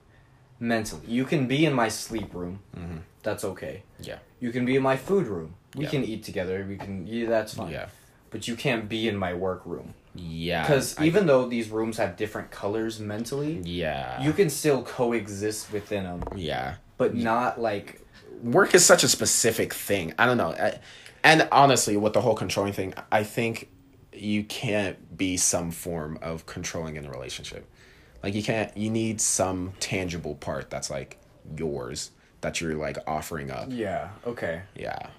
[0.69, 2.59] Mentally, you can be in my sleep room.
[2.75, 2.97] Mm-hmm.
[3.21, 3.83] That's okay.
[3.99, 4.17] Yeah.
[4.39, 5.53] You can be in my food room.
[5.75, 5.91] We Yeah.
[5.91, 6.65] can eat together.
[6.67, 7.05] We can.
[7.05, 7.71] Yeah, that's fine.
[7.71, 7.89] Yeah.
[8.31, 10.63] But you can't be in my work room Yeah.
[10.63, 14.19] because I- even though these rooms have different colors mentally, Yeah.
[14.23, 16.75] you can still coexist within them, Yeah.
[16.97, 18.01] but not like
[18.41, 20.13] work is such a specific thing.
[20.17, 20.51] I don't know.
[20.53, 20.79] I,
[21.23, 23.69] and honestly, with the whole controlling thing, I think
[24.13, 27.69] you can't be some form of controlling in a relationship.
[28.25, 28.75] Like you can't.
[28.75, 31.19] You need some tangible part that's like
[31.55, 32.09] yours
[32.41, 33.67] that you're like offering up.
[33.69, 34.09] Yeah.
[34.25, 34.63] Okay.
[34.75, 35.09] Yeah.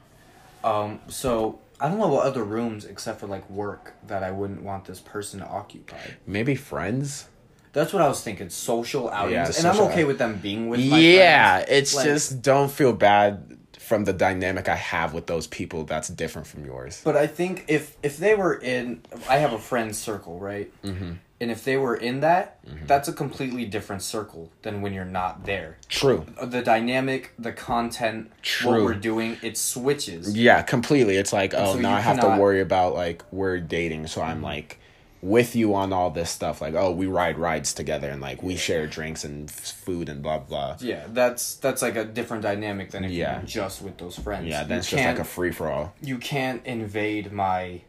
[0.65, 0.99] Um.
[1.07, 4.87] So I don't know what other rooms except for like work that I wouldn't want
[4.87, 5.97] this person to occupy.
[6.27, 7.29] Maybe friends.
[7.73, 8.49] That's what I was thinking.
[8.51, 10.81] Social outings, Yeah, and social I'm okay out- with them being with.
[10.81, 11.71] Yeah, friends.
[11.71, 16.09] it's Like- just don't feel bad from the dynamic I have with those people that's
[16.09, 17.01] different from yours.
[17.05, 20.73] But I think if if they were in, I have a friend circle, right?
[20.83, 21.13] Mm-hmm.
[21.41, 22.87] And if they were in that, Mm-hmm.
[22.87, 25.77] that's a completely different circle than when you're not there.
[25.89, 26.27] True.
[26.43, 28.71] The dynamic, the content, True.
[28.73, 30.37] what we're doing, it switches.
[30.37, 31.17] Yeah, completely.
[31.17, 34.43] It's like, oh, so now I have to worry about like we're dating, so I'm
[34.43, 34.81] like
[35.23, 36.61] with you on all this stuff.
[36.61, 40.23] Like, oh, we ride rides together and like we share drinks and f- food and
[40.23, 40.77] blah blah.
[40.81, 43.37] Yeah, that's that's like a different dynamic than if Yeah.
[43.39, 44.47] you're just with those friends.
[44.49, 45.95] Yeah, that's just like a free for all.
[46.03, 47.83] you can't invade my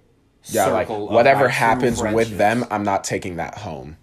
[0.50, 3.98] Yeah, like whatever happens with them, I'm not taking that home,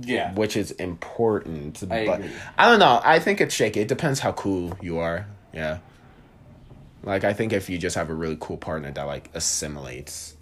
[0.00, 0.32] Yeah.
[0.34, 1.82] which is important.
[1.90, 2.30] I but agree.
[2.56, 3.00] I don't know.
[3.04, 3.80] I think it's shaky.
[3.80, 5.26] It depends how cool you are.
[5.52, 5.78] Yeah.
[7.02, 10.34] Like I think if you just have a really cool partner that like assimilates.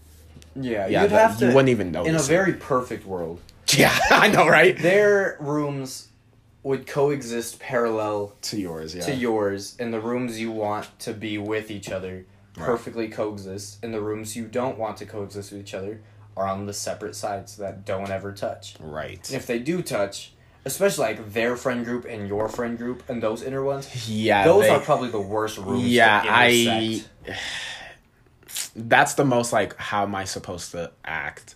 [0.56, 2.04] Yeah, Yeah, you'd have you to wouldn't even know.
[2.04, 3.40] in a very perfect world.
[3.76, 4.76] Yeah, I know, right?
[4.78, 6.08] Their rooms
[6.62, 9.04] would coexist parallel To yours, yeah.
[9.04, 12.24] to yours, and the rooms you want to be with each other
[12.58, 16.00] perfectly coexist, and the rooms you don't want to coexist with each other
[16.36, 18.76] are on the separate sides that don't ever touch.
[18.80, 19.26] Right.
[19.28, 20.32] And if they do touch,
[20.64, 24.64] especially like their friend group and your friend group and those inner ones, Yeah, those
[24.64, 25.86] they- are probably the worst rooms.
[25.86, 27.02] Yeah, I.
[28.74, 29.76] That's the most like.
[29.76, 31.54] How am I supposed to act?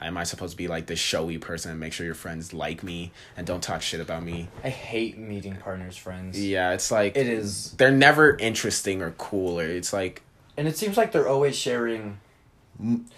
[0.00, 2.82] Am I supposed to be like this showy person and make sure your friends like
[2.82, 4.48] me and don't talk shit about me?
[4.64, 6.38] I hate meeting partners, friends.
[6.44, 10.22] Yeah, it's like It is, they're never interesting or cool or it's like
[10.56, 12.18] and it seems like they're always sharing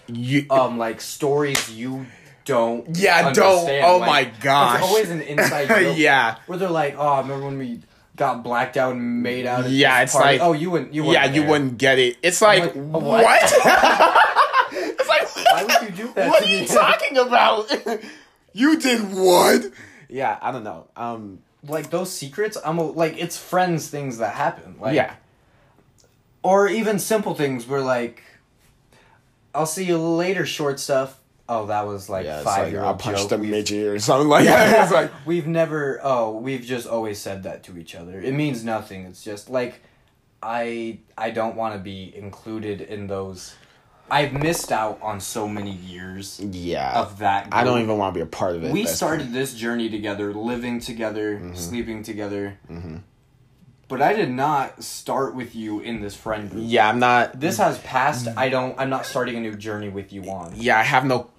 [0.07, 0.47] you.
[0.51, 2.07] um like stories you
[2.45, 2.97] don't.
[2.97, 3.69] yeah, don't.
[3.83, 4.79] Oh Like, my gosh.
[4.81, 5.97] It's always an inside joke.
[5.99, 6.37] yeah.
[6.47, 7.81] Where they're like, oh, I remember when we
[8.15, 9.69] got blacked out and made out?
[9.69, 10.39] Yeah, it's party?
[10.39, 10.95] like- oh, you wouldn't.
[10.95, 11.51] You Yeah, weren't you there.
[11.51, 12.19] wouldn't get it.
[12.23, 13.03] It's like, like, what?
[13.03, 13.43] what?
[14.73, 17.71] it's like Why would you do that What are you talking about?
[18.53, 19.71] you did what?
[20.09, 20.89] Yeah, I don't know.
[20.97, 24.77] Um, Like those secrets, I'm a, like it's friends things that happen.
[24.81, 25.15] Like yeah.
[26.43, 28.23] or even simple things where like
[29.55, 31.19] I'll see you later short stuff.
[31.49, 33.41] Oh, that was like Yeah, five like year I old punched joke.
[33.41, 34.83] a midget or something like that.
[34.85, 38.21] It's like we've never oh, we've just always said that to each other.
[38.21, 39.05] It means nothing.
[39.07, 39.81] It's just like
[40.43, 43.55] I I don't want to be included in those
[44.11, 47.01] I've missed out on so many years yeah.
[47.01, 47.49] of that.
[47.51, 48.73] I don't even want to be a part of it.
[48.73, 51.55] we started this journey together, living together, Mm-hmm.
[51.55, 52.59] sleeping together.
[53.89, 56.65] But I did not start with you in this friend group.
[56.67, 57.39] Yeah, I'm not.
[57.39, 58.27] This has passed.
[58.37, 58.79] I don't.
[58.81, 60.55] I'm not starting a new journey with you on.
[60.57, 61.31] Yeah, I have no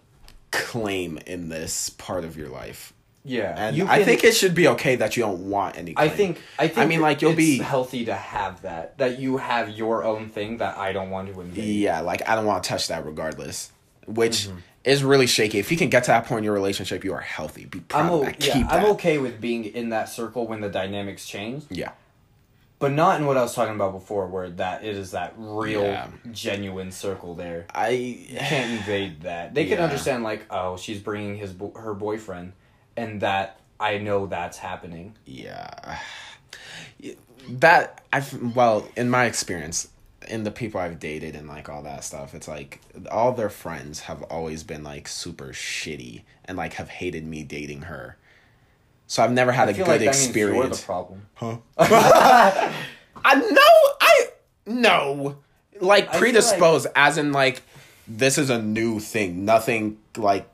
[0.52, 2.94] claim in this part of your life,
[3.28, 5.94] Yeah, and you I think it should be okay that you don't want any.
[5.98, 6.42] I think.
[6.58, 6.78] I think.
[6.80, 8.98] I mean, like, you'll it's be- healthy to have that.
[8.98, 11.66] That you have your own thing that I don't want to invade.
[11.66, 13.72] Yeah, like I don't want to touch that regardless,
[14.06, 14.58] which Mm-hmm.
[14.86, 15.60] is really shaky.
[15.60, 17.66] If you can get to that point in your relationship, you are healthy.
[17.66, 18.12] Be proud I'm.
[18.12, 21.92] O- yeah, Keep I'm okay with being in that circle when the dynamics change, Yeah,
[22.80, 25.84] but not in what I was talking about before, where that it is that real,
[25.84, 26.08] Yeah.
[26.32, 27.66] genuine circle there.
[27.76, 29.54] I You can't invade that.
[29.54, 29.84] They can Yeah.
[29.84, 32.54] understand like, oh, she's bringing his bo- her boyfriend,
[32.98, 35.16] and that I know that's happening.
[35.26, 36.00] yeah.
[37.50, 39.88] That I've well in my experience
[40.28, 44.02] in the people I've dated and like all that stuff it's like all their friends
[44.02, 48.18] have always been like super shitty and like have hated me dating her.
[49.06, 50.82] So I've never had I a feel good like that means you're the experience.
[50.84, 51.22] problem.
[51.36, 51.58] huh?
[51.78, 54.28] I know I
[54.66, 55.38] no.
[55.80, 57.62] Like predisposed as in like
[58.10, 59.46] this is a new thing.
[59.46, 60.50] Nothing like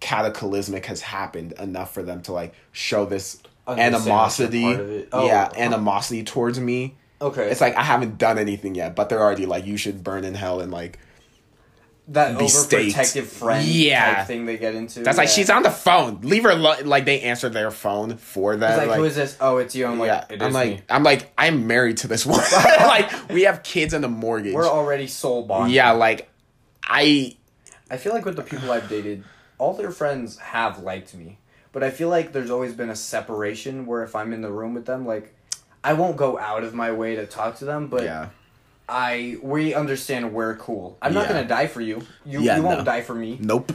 [0.00, 4.80] cataclysmic has happened enough for them to like show this Understand that you're animosity part
[4.80, 5.08] of it.
[5.12, 5.26] Oh.
[5.26, 9.46] yeah animosity towards me Okay, it's like i haven't done anything yet but they're already
[9.46, 10.98] like you should burn in hell and like
[12.08, 12.94] that be staked.
[12.94, 14.16] overprotective friend Yeah.
[14.16, 15.00] type thing they get into.
[15.00, 16.76] that's like she's on the phone leave her lo-.
[16.84, 19.36] like they answer their phone for them like, like, who is this?
[19.40, 19.86] Oh, it's you.
[19.86, 20.82] I'm like, yeah it i'm is like me.
[20.90, 22.44] i'm like i'm married to this woman
[22.80, 25.74] like we have kids and a mortgage We're already soul bonded.
[25.74, 26.28] yeah like
[26.84, 27.34] i
[27.90, 29.22] I feel like with the people I've dated,
[29.58, 31.38] all their friends have liked me,
[31.72, 34.74] but I feel like there's always been a separation where if I'm in the room
[34.74, 35.32] with them, like.
[35.84, 38.30] I won't go out of my way to talk to them, but yeah
[38.88, 40.98] I we understand we're cool.
[41.00, 41.34] I'm not Yeah.
[41.34, 42.02] gonna die for you.
[42.24, 42.84] You Yeah, you won't no.
[42.84, 43.38] die for me.
[43.40, 43.70] nope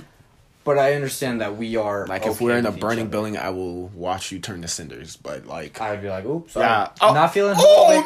[0.65, 3.87] But I understand that we are like if we're in a burning building i will
[3.89, 6.65] watch you turn to cinders but like I would be like, oops, sorry.
[6.65, 8.03] yeah I'm not feeling oh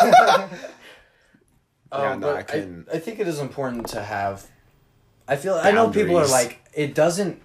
[0.00, 0.48] homophobic.
[0.48, 0.58] no
[1.92, 2.88] Um, Yeah, no, I couldn't.
[2.92, 4.46] I, think it is important to have.
[5.26, 7.40] I feel I know people are like it doesn't.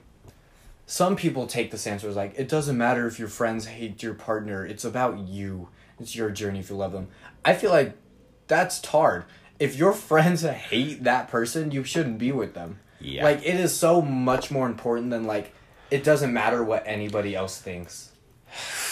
[0.85, 4.13] some people take this answer as like it doesn't matter if your friends hate your
[4.13, 4.65] partner.
[4.65, 5.69] It's about you.
[5.99, 7.07] It's your journey if you love them.
[7.43, 7.95] I feel like
[8.47, 9.25] that's hard.
[9.59, 12.79] If your friends hate that person, you shouldn't be with them.
[12.99, 13.23] Yeah.
[13.23, 15.53] Like it is so much more important than like
[15.89, 18.11] it doesn't matter what anybody else thinks.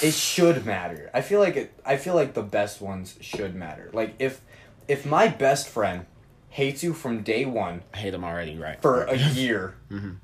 [0.02, 1.10] It should matter.
[1.14, 3.90] I feel like it I feel like the best ones should matter.
[3.92, 4.42] Like if
[4.88, 6.06] if my best friend
[6.50, 8.82] hates you from day 1 I hate them already, right?
[8.82, 10.20] for a year and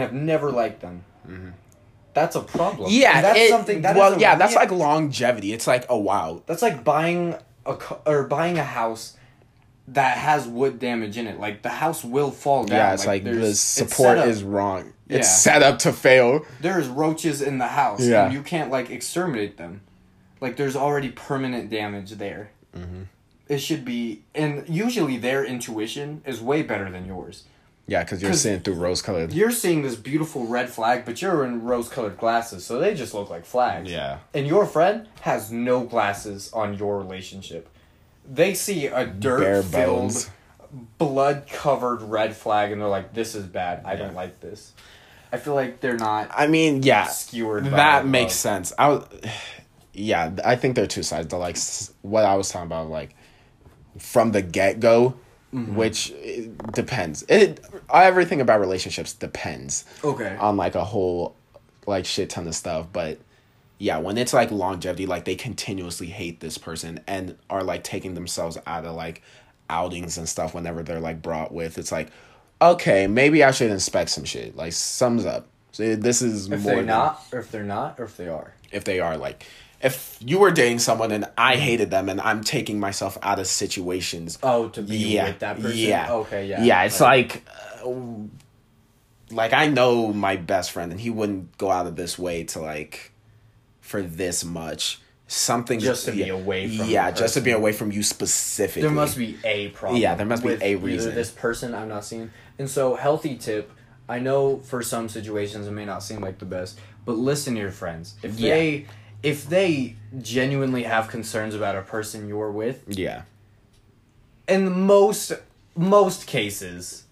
[0.00, 1.04] have never liked them.
[2.14, 2.88] That's a problem.
[2.90, 5.52] yeah, And that's it- something that is well, yeah, that's like longevity.
[5.52, 9.16] It's like, oh wow, that's like buying a or buying a house
[9.88, 11.38] that has wood damage in it.
[11.38, 12.76] Like the house will fall down.
[12.78, 14.92] yeah, it's like, there's- the support up- is wrong.
[15.08, 16.44] It's set up to fail.
[16.60, 18.24] there's roaches in the house Yeah.
[18.24, 19.82] and you can't like exterminate them
[20.40, 23.02] like there's already permanent damage there Mm-hmm.
[23.48, 27.44] It should be and usually their intuition is way better than yours
[27.86, 29.32] Yeah, because you're 'Cause seeing through rose colored.
[29.32, 33.14] you're seeing this beautiful red flag but you're in rose colored glasses so they just
[33.14, 34.18] look like flags Yeah.
[34.34, 37.68] and your friend has no glasses on your relationship
[38.28, 40.28] they see a dirt filled
[40.98, 44.72] blood covered red flag and they're like this is bad i don't like this
[45.32, 48.06] i feel like they're not I mean, yeah, skewered that love.
[48.06, 48.72] makes sense.
[48.78, 49.04] I was,
[49.92, 51.32] yeah, I think there are two sides.
[51.32, 51.56] Like
[52.02, 53.15] what I was talking about, like
[53.98, 55.16] from the get go,
[55.54, 55.76] Mm-hmm.
[55.76, 56.12] which
[56.72, 57.24] depends.
[57.28, 61.36] It everything about relationships depends okay on like a whole
[61.86, 63.18] like shit ton of stuff, but.
[63.78, 68.14] Yeah, when it's like longevity, like they continuously hate this person and are like taking
[68.14, 69.20] themselves out of like
[69.68, 72.08] outings and stuff whenever they're like brought with, it's like,
[72.62, 74.56] okay, maybe I should inspect some shit.
[74.56, 75.46] Like, sums up.
[75.72, 78.28] So this is If more they're than- not, or if they're not, or if they
[78.28, 78.54] are.
[78.72, 79.44] if they are like
[79.82, 83.46] if you were dating someone and I hated them and I'm taking myself out of
[83.46, 84.38] situations.
[84.42, 85.78] Oh, to be yeah, with that person.
[85.78, 86.12] Yeah.
[86.12, 86.46] Okay.
[86.46, 86.62] Yeah.
[86.64, 87.42] Yeah, it's like
[87.84, 87.90] uh,
[89.30, 92.60] like I know my best friend and he wouldn't go out of this way to
[92.60, 93.12] like
[93.80, 95.00] for this much.
[95.28, 98.82] Something Just to be away from Yeah, just to be away from you specifically.
[98.82, 100.00] there must be a problem.
[100.00, 101.16] Yeah, there must be a reason.
[101.16, 103.72] This person I'm not seeing, and so healthy tip.
[104.08, 107.60] I know for some situations it may not seem like the best, but listen to
[107.60, 108.14] your friends.
[108.22, 108.54] If Yeah.
[108.54, 108.86] they,
[109.26, 113.22] if they genuinely have concerns about a person you're with, Yeah.
[114.46, 115.32] in most
[115.74, 117.04] most cases,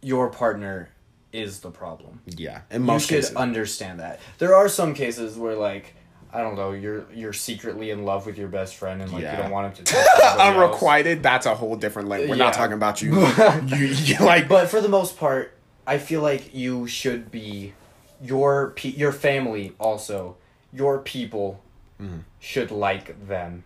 [0.00, 0.88] your partner
[1.32, 2.20] is the problem.
[2.26, 2.60] Yeah.
[2.70, 3.34] In most you cases.
[3.36, 4.20] understand that.
[4.38, 5.94] There are some cases where like
[6.32, 9.36] I don't know, you're you're secretly in love with your best friend and like Yeah.
[9.36, 9.92] you don't want him to.
[9.92, 10.40] somebody else.
[10.40, 12.44] Unrequited, that's a whole different like we're Yeah.
[12.46, 13.26] not talking about you.
[13.66, 15.52] you, you like But for the most part,
[15.86, 17.74] I feel like you should be
[18.22, 20.36] your your family also
[20.76, 21.62] your people
[22.00, 22.18] Mm-hmm.
[22.40, 23.64] should like them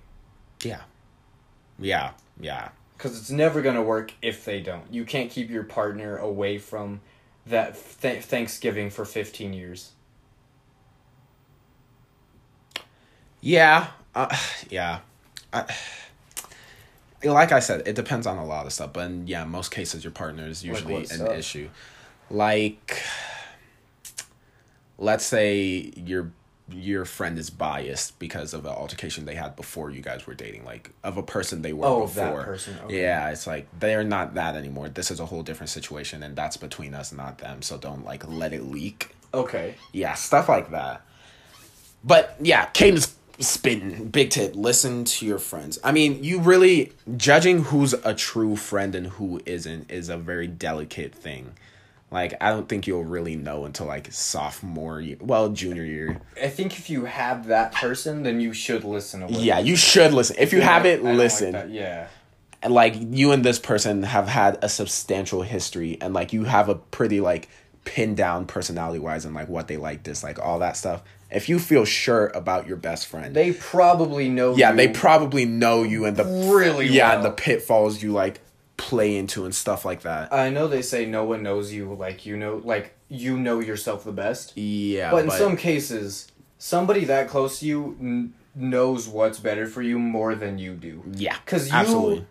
[0.62, 0.82] Yeah.
[1.80, 2.12] Yeah.
[2.40, 2.68] Yeah.
[2.96, 4.84] because it's never gonna work if they don't.
[4.88, 7.00] You can't keep your partner away from
[7.46, 9.90] that th- Thanksgiving for fifteen years.
[13.40, 14.36] Yeah, uh,
[14.68, 15.00] yeah.
[15.52, 15.64] I,
[17.24, 20.04] like I said, it depends on a lot of stuff, but in, yeah, most cases
[20.04, 21.32] your partner is usually what an stuff?
[21.36, 21.68] issue.
[22.30, 23.02] Like,
[24.98, 26.30] let's say your
[26.72, 30.64] your friend is biased because of an altercation they had before you guys were dating,
[30.64, 32.24] like of a person they were Oh, before.
[32.24, 33.02] that person, okay.
[33.02, 34.88] Yeah, it's like they're not that anymore.
[34.88, 37.62] This is a whole different situation, and that's between us, not them.
[37.62, 39.14] So don't like let it leak.
[39.32, 39.74] Okay.
[39.92, 41.02] Yeah, stuff like that.
[42.02, 44.54] But yeah, Caden's spitting big tip.
[44.54, 45.78] Listen to your friends.
[45.84, 50.46] I mean, you really judging who's a true friend and who isn't is a very
[50.46, 51.52] delicate thing.
[52.10, 56.20] Like I don't think you'll really know until like sophomore year, well, junior year.
[56.42, 59.22] I think if you have that person, then you should listen.
[59.22, 59.42] A little.
[59.42, 60.36] Yeah, you should listen.
[60.38, 61.72] If you I have it, don't like listen.
[61.72, 62.08] Yeah.
[62.62, 66.68] and like you and this person have had a substantial history and like you have
[66.68, 67.48] a pretty like
[67.84, 71.58] pinned down personality wise and like what they like dislike all that stuff if you
[71.58, 74.54] feel sure about your best friend They probably know.
[74.54, 78.40] yeah they probably know you and the Really yeah and the pitfalls you like
[78.80, 82.24] play into and stuff like that I know they say no one knows you like
[82.26, 84.56] you know like you know yourself the best.
[84.56, 86.28] yeah But in some cases,
[86.58, 91.02] somebody that close to you n- knows what's better for you more than you do.
[91.14, 92.26] yeah Because you, absolutely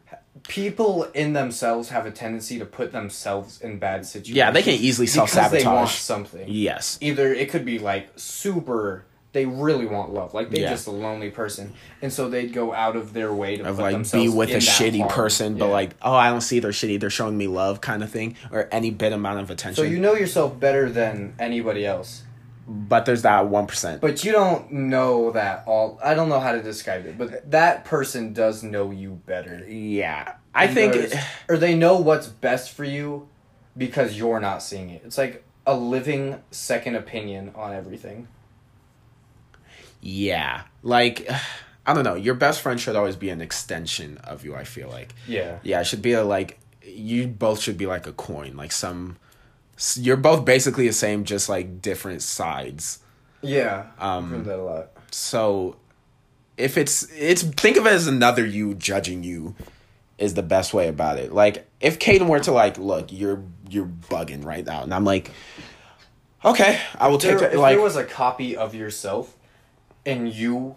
[0.48, 4.38] people in themselves have a tendency to put themselves in bad situations.
[4.38, 5.96] Yeah, they can easily because they want self-sabotage.
[5.96, 6.46] something.
[6.48, 9.04] yes Either it could be like super.
[9.32, 10.70] They really want love, like they're Yeah.
[10.72, 14.26] just a lonely person, and so they'd go out of their way to like themselves
[14.32, 15.72] be with a shitty person but Yeah.
[15.72, 18.68] like oh i don't see they're shitty they're showing me love kind of thing or
[18.72, 22.24] any bit amount of attention So you know yourself better than anybody else.
[22.68, 26.00] but there's that 1% But you don't know that all.
[26.04, 29.64] I don't know how to describe it, but that person does know you better.
[29.68, 31.14] yeah i And think
[31.48, 33.28] or they know what's best for you
[33.78, 35.04] because you're not seeing it.
[35.06, 38.28] It's like a living second opinion on everything.
[40.02, 40.62] Yeah.
[40.84, 41.30] Like
[41.86, 44.90] I don't know, your best friend should always be an extension of you, I feel
[44.90, 45.16] like.
[45.28, 45.58] Yeah.
[45.64, 49.18] Yeah, it should be a like you both should be like a coin, like some
[49.96, 53.00] you're both basically the same just like different sides.
[53.42, 53.88] Yeah.
[53.98, 54.90] Um, I've that a lot.
[55.12, 55.78] So
[56.58, 59.56] if it's it's think of it as another you judging you
[60.18, 61.32] is the best way about it.
[61.32, 65.32] Like if Caden were to like, look, you're you're bugging right now, and I'm like,
[66.44, 67.54] okay, I will take There, it.
[67.54, 69.34] if Like there was a copy of yourself
[70.06, 70.76] and you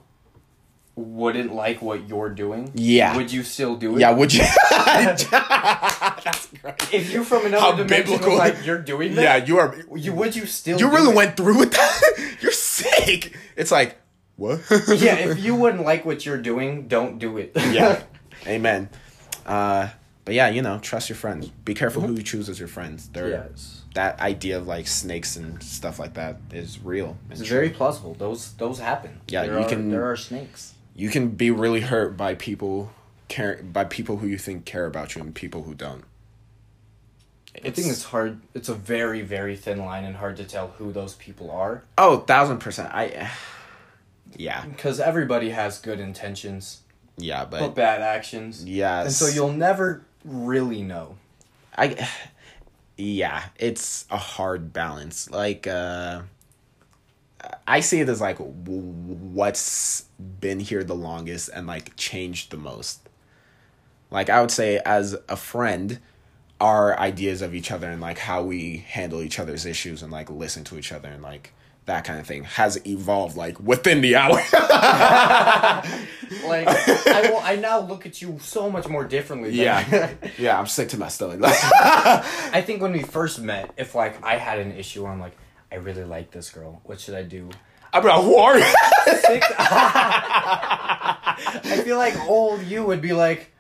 [0.95, 3.17] wouldn't like what you're doing, Yeah.
[3.17, 4.01] would you still do it?
[4.01, 4.45] yeah, would you?
[4.71, 6.93] That's great.
[6.93, 8.37] If you from another How dimension was biblical.
[8.39, 9.75] like you're doing that, Yeah, you are.
[9.97, 11.17] you would you still You do really it?
[11.17, 12.37] went through with that.
[12.43, 13.35] You're sick.
[13.57, 13.97] It's like
[14.37, 14.61] what?
[14.89, 17.53] Yeah, if you wouldn't like what you're doing, don't do it.
[17.71, 18.03] yeah.
[18.47, 18.89] Amen.
[19.47, 19.89] Uh,
[20.25, 21.49] but yeah, you know, trust your friends.
[21.65, 23.09] Be careful who you choose as your friends.
[23.09, 23.82] They're yes.
[23.95, 27.17] That idea of like snakes and stuff like that is real.
[27.31, 27.49] It's true.
[27.49, 28.15] very plausible.
[28.15, 29.21] Those those happen.
[29.29, 30.75] Yeah, there you are, can- There are snakes.
[30.95, 32.93] you can be really hurt by people
[33.29, 36.05] care by people who you think care about you and people who don't.
[37.55, 38.41] I think it's hard.
[38.55, 42.19] It's a very very thin line and hard to tell who those people are oh
[42.21, 42.91] thousand percent.
[42.93, 43.31] I
[44.37, 46.83] yeah because everybody has good intentions
[47.19, 48.65] yeah, but, but bad actions.
[48.65, 51.17] yes, And so you'll never really know.
[51.77, 52.09] I
[52.97, 55.31] yeah, it's a hard balance.
[55.31, 56.23] Like uh
[57.67, 60.05] I see it as like what's
[60.41, 63.09] been here the longest and like changed the most.
[64.11, 65.99] Like I would say as a friend,
[66.61, 70.31] our ideas of each other and like how we handle each other's issues and like
[70.31, 71.53] listen to each other and like
[71.87, 74.41] that kind of thing has evolved like within the hour.
[76.47, 77.41] Like I will.
[77.43, 79.51] I now look at you so much more differently.
[79.51, 80.15] than- yeah.
[80.39, 81.41] yeah, I'm sick to my stomach.
[81.45, 85.37] I think when we first met, if like I had an issue, I'm like,
[85.71, 86.81] I really like this girl.
[86.85, 87.51] What should I do?
[87.93, 88.53] I'm a war.
[91.65, 93.51] I feel like old you would be like,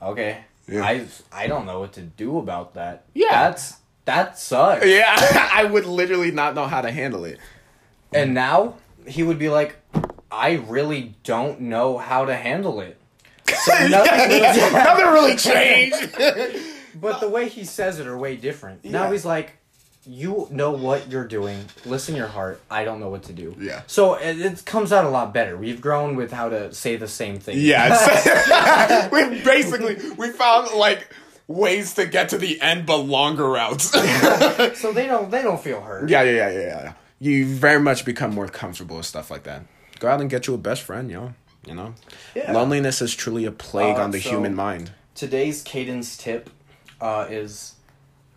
[0.00, 0.84] okay, Yeah.
[0.84, 3.06] I I don't know what to do about that.
[3.14, 3.30] Yeah.
[3.30, 4.86] that's that sucks.
[4.86, 5.16] Yeah,
[5.52, 7.38] I would literally not know how to handle it.
[8.14, 8.74] And now
[9.06, 9.76] he would be like,
[10.30, 12.98] I really don't know how to handle it.
[13.46, 14.40] So nothing really-
[14.72, 16.16] Nothing really changed.
[17.00, 18.84] But the way he says it are way different.
[18.84, 19.56] Now he's like,
[20.06, 21.64] you know what you're doing.
[21.86, 22.60] Listen your heart.
[22.70, 23.56] I don't know what to do.
[23.58, 23.82] Yeah.
[23.86, 25.56] So it, it comes out a lot better.
[25.56, 27.56] We've grown with how to say the same thing.
[27.58, 31.08] yeah, we basically we found like
[31.48, 33.90] ways to get to the end, but longer routes.
[34.78, 36.08] so they don't they don't feel hurt.
[36.10, 36.92] Yeah, yeah, yeah, yeah, yeah.
[37.20, 39.62] You very much become more comfortable with stuff like that.
[39.98, 41.32] Go out and get you a best friend, yo.
[41.66, 41.94] You know,
[42.34, 42.52] Yeah.
[42.52, 44.90] loneliness is truly a plague Uh, on the so- human mind.
[45.14, 46.50] Today's Caden's tip
[47.00, 47.74] uh, is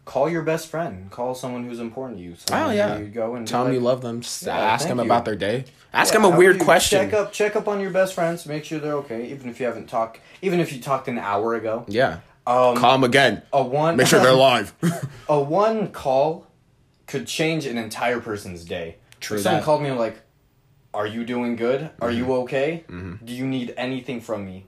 [0.06, 1.12] call your best friend.
[1.12, 2.36] Call someone who's important to you.
[2.38, 4.22] Someone Oh yeah, You go and tell them you love them.
[4.42, 5.04] Yeah, ask them you.
[5.04, 5.66] about their day.
[5.94, 7.10] Ask Yeah, them a weird question.
[7.10, 8.46] Check up, check up on your best friends.
[8.46, 10.20] Make sure they're okay, even if you haven't talked.
[10.42, 11.84] Even if you talked an hour ago.
[11.90, 13.42] Yeah, Um, call them again.
[13.52, 13.98] a one.
[13.98, 14.74] Make sure they're alive.
[15.28, 16.47] a one call
[17.08, 18.98] could change an entire person's day.
[19.20, 19.66] True If someone that.
[19.66, 20.20] called me like,
[20.94, 21.90] "Are you doing good?
[22.02, 22.44] Are you Mm-hmm.
[22.44, 22.84] okay?
[23.26, 24.66] Do you need anything from me?"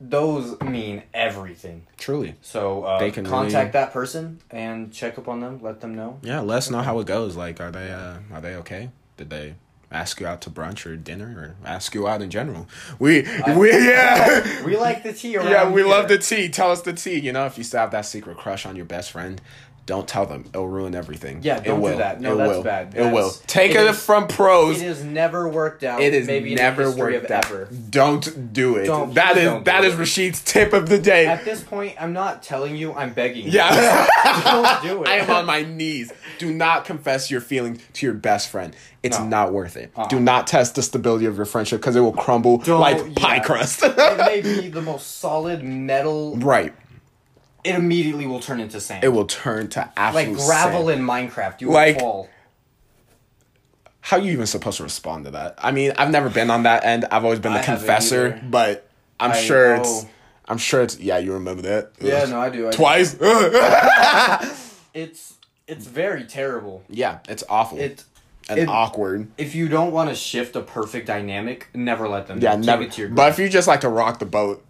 [0.00, 1.84] Those mean everything.
[1.96, 2.36] Truly.
[2.40, 5.58] So uh, They can contact really- that person and check up on them.
[5.60, 6.20] Let them know.
[6.22, 7.34] Yeah, let us know how it goes.
[7.34, 8.90] Like, are they uh, are they okay?
[9.16, 9.54] Did they
[9.90, 12.68] ask you out to brunch or dinner, or ask you out in general?
[13.00, 13.22] We
[13.56, 15.90] we yeah We like the tea yeah we here.
[15.90, 16.48] love the tea.
[16.48, 17.18] Tell us the tea.
[17.18, 19.40] You know, if you still have that secret crush on your best friend,
[19.88, 20.44] don't tell them.
[20.50, 21.40] It'll ruin everything.
[21.42, 21.96] Yeah, It don't do will.
[21.98, 22.20] that.
[22.20, 22.62] No, It that's will.
[22.62, 22.94] bad.
[22.94, 23.30] It will.
[23.46, 24.80] Take it it, is- from pros.
[24.80, 26.02] It has never worked out.
[26.02, 27.46] It is maybe never worked out.
[27.46, 27.68] ever.
[27.88, 28.84] Don't do it.
[28.84, 29.98] Don't- that is don't that do is it.
[29.98, 31.26] Rashid's tip of the day.
[31.26, 32.92] At this point, I'm not telling you.
[32.92, 33.46] I'm begging.
[33.46, 33.50] you.
[33.52, 34.06] Yeah.
[34.44, 35.08] don't do it.
[35.08, 36.12] I am on my knees.
[36.38, 38.76] Do not confess your feelings to your best friend.
[39.02, 39.26] It's No.
[39.26, 39.90] not worth it.
[39.96, 40.08] Uh-uh.
[40.08, 43.36] Do not test the stability of your friendship because it will crumble Don't- like pie
[43.36, 43.42] yeah.
[43.42, 43.80] crust.
[43.82, 46.36] it may be the most solid metal.
[46.36, 46.74] right.
[47.64, 49.02] It immediately will turn into sand.
[49.04, 51.00] It will turn to absolute like gravel sand.
[51.00, 51.60] in Minecraft.
[51.60, 52.28] You will Like- fall.
[54.00, 55.56] How are you even supposed to respond to that?
[55.58, 57.04] I mean, I've never been on that end.
[57.10, 58.88] I've always been the I confessor, but
[59.20, 59.82] I'm I sure know.
[59.82, 60.06] it's.
[60.46, 60.98] I'm sure it's.
[60.98, 61.92] Yeah, you remember that?
[62.00, 62.30] Yeah, Ugh.
[62.30, 62.68] no, I do.
[62.68, 62.76] I do.
[62.76, 63.16] Twice.
[64.94, 65.34] It's
[65.66, 66.82] it's very terrible.
[66.88, 68.02] yeah, it's awful It
[68.48, 69.28] and it- awkward.
[69.36, 72.40] if you don't want to shift a perfect dynamic, never let them.
[72.40, 72.84] Yeah, never.
[72.84, 74.64] It to your But if you just like to rock the boat,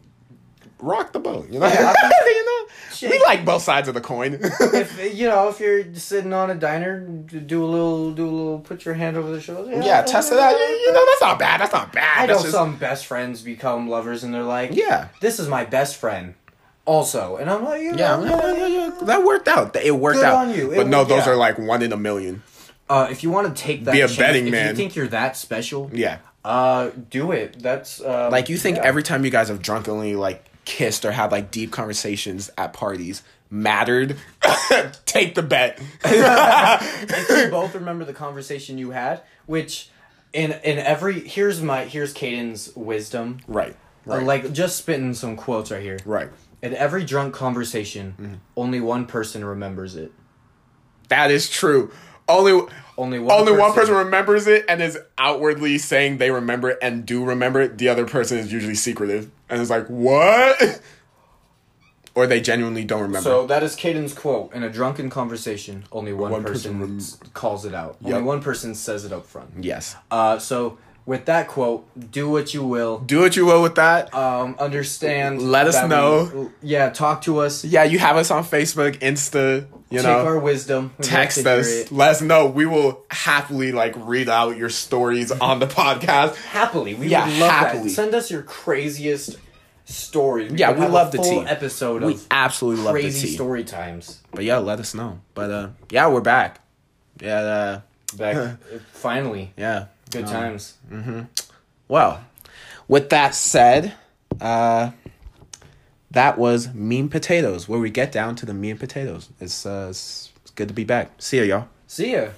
[0.81, 1.49] rock the boat.
[1.51, 1.93] You know, Yeah,
[2.27, 4.39] you know, we like both sides of the coin.
[4.43, 8.59] if you know if you're sitting on a diner, do a little, do a little,
[8.61, 9.71] put your hand over the shoulder.
[9.83, 10.51] yeah, test it out.
[10.53, 11.61] You, you know, that's not bad.
[11.61, 12.31] That's not bad.
[12.31, 15.09] I know just- some best friends become lovers, and they're like, Yeah.
[15.21, 16.35] this is my best friend."
[16.85, 19.77] also, and I'm like, you Yeah, know, yeah, yeah, yeah, that worked out.
[19.77, 20.49] It worked Good out.
[20.49, 20.73] on you.
[20.73, 22.43] It But no, worked those are like one in a million.
[22.89, 24.71] Uh, if you want to take that, Be a chance, betting if man.
[24.71, 26.17] you think you're that special, Yeah.
[26.47, 27.59] uh, do it.
[27.63, 28.85] That's uh, Like you think yeah.
[28.85, 33.23] every time you guys have drunkenly like kissed or had like deep conversations at parties
[33.51, 34.17] mattered?
[35.07, 35.81] Take the bet.
[36.05, 39.89] you both remember the conversation you had, which
[40.33, 43.41] in in every here's my here's Caden's wisdom.
[43.49, 43.75] right.
[44.05, 44.23] Right.
[44.23, 45.99] Like just spitting some quotes right here.
[46.07, 46.31] right.
[46.63, 48.35] In every drunk conversation, Mm-hmm.
[48.57, 50.13] only one person remembers it.
[51.09, 51.91] That is true.
[52.29, 52.67] Only
[52.97, 53.33] Only one.
[53.41, 57.61] only one person remembers it and is outwardly saying they remember it and do remember
[57.61, 57.79] it.
[57.79, 60.81] The other person is usually secretive and is like, "What?"
[62.15, 63.23] or they genuinely don't remember.
[63.23, 64.53] So that is Caden's quote.
[64.53, 67.97] In a drunken conversation, only one, One person, person rem- calls it out.
[68.03, 68.13] Yep.
[68.15, 69.51] Only one person says it up front.
[69.61, 69.95] yes.
[70.11, 72.99] Uh, so with that quote, do what you will.
[72.99, 74.15] Do what you will with that.
[74.15, 75.41] Um, understand.
[75.41, 76.53] Let us that we- know.
[76.63, 77.65] yeah, talk to us.
[77.65, 80.27] yeah, you have us on Facebook, Insta, you take know.
[80.27, 80.93] our wisdom.
[81.01, 81.91] Text us.
[81.91, 82.47] Let us know.
[82.47, 86.35] We will happily like read out your stories on the podcast.
[86.37, 87.83] Happily, we Yeah, would love happily.
[87.85, 87.91] that.
[87.91, 89.39] Send us your craziest
[89.87, 90.53] stories.
[90.53, 91.39] Yeah, we love the tea.
[91.47, 93.35] episode We of absolutely love the crazy tea.
[93.35, 94.21] story times.
[94.31, 95.21] But yeah, let us know.
[95.35, 96.61] But uh yeah, we're back.
[97.21, 97.81] Yeah, uh,
[98.17, 98.59] Back
[98.93, 99.87] finally, yeah.
[100.11, 100.75] Good Um, times.
[101.89, 102.25] Well,
[102.87, 103.95] with that said,
[104.41, 104.91] uh
[106.11, 109.29] that was mean potatoes, where we get down to the mean potatoes.
[109.41, 111.11] It's uh it's, it's good to be back.
[111.19, 111.69] See ya, y'all.
[111.87, 112.29] See ya.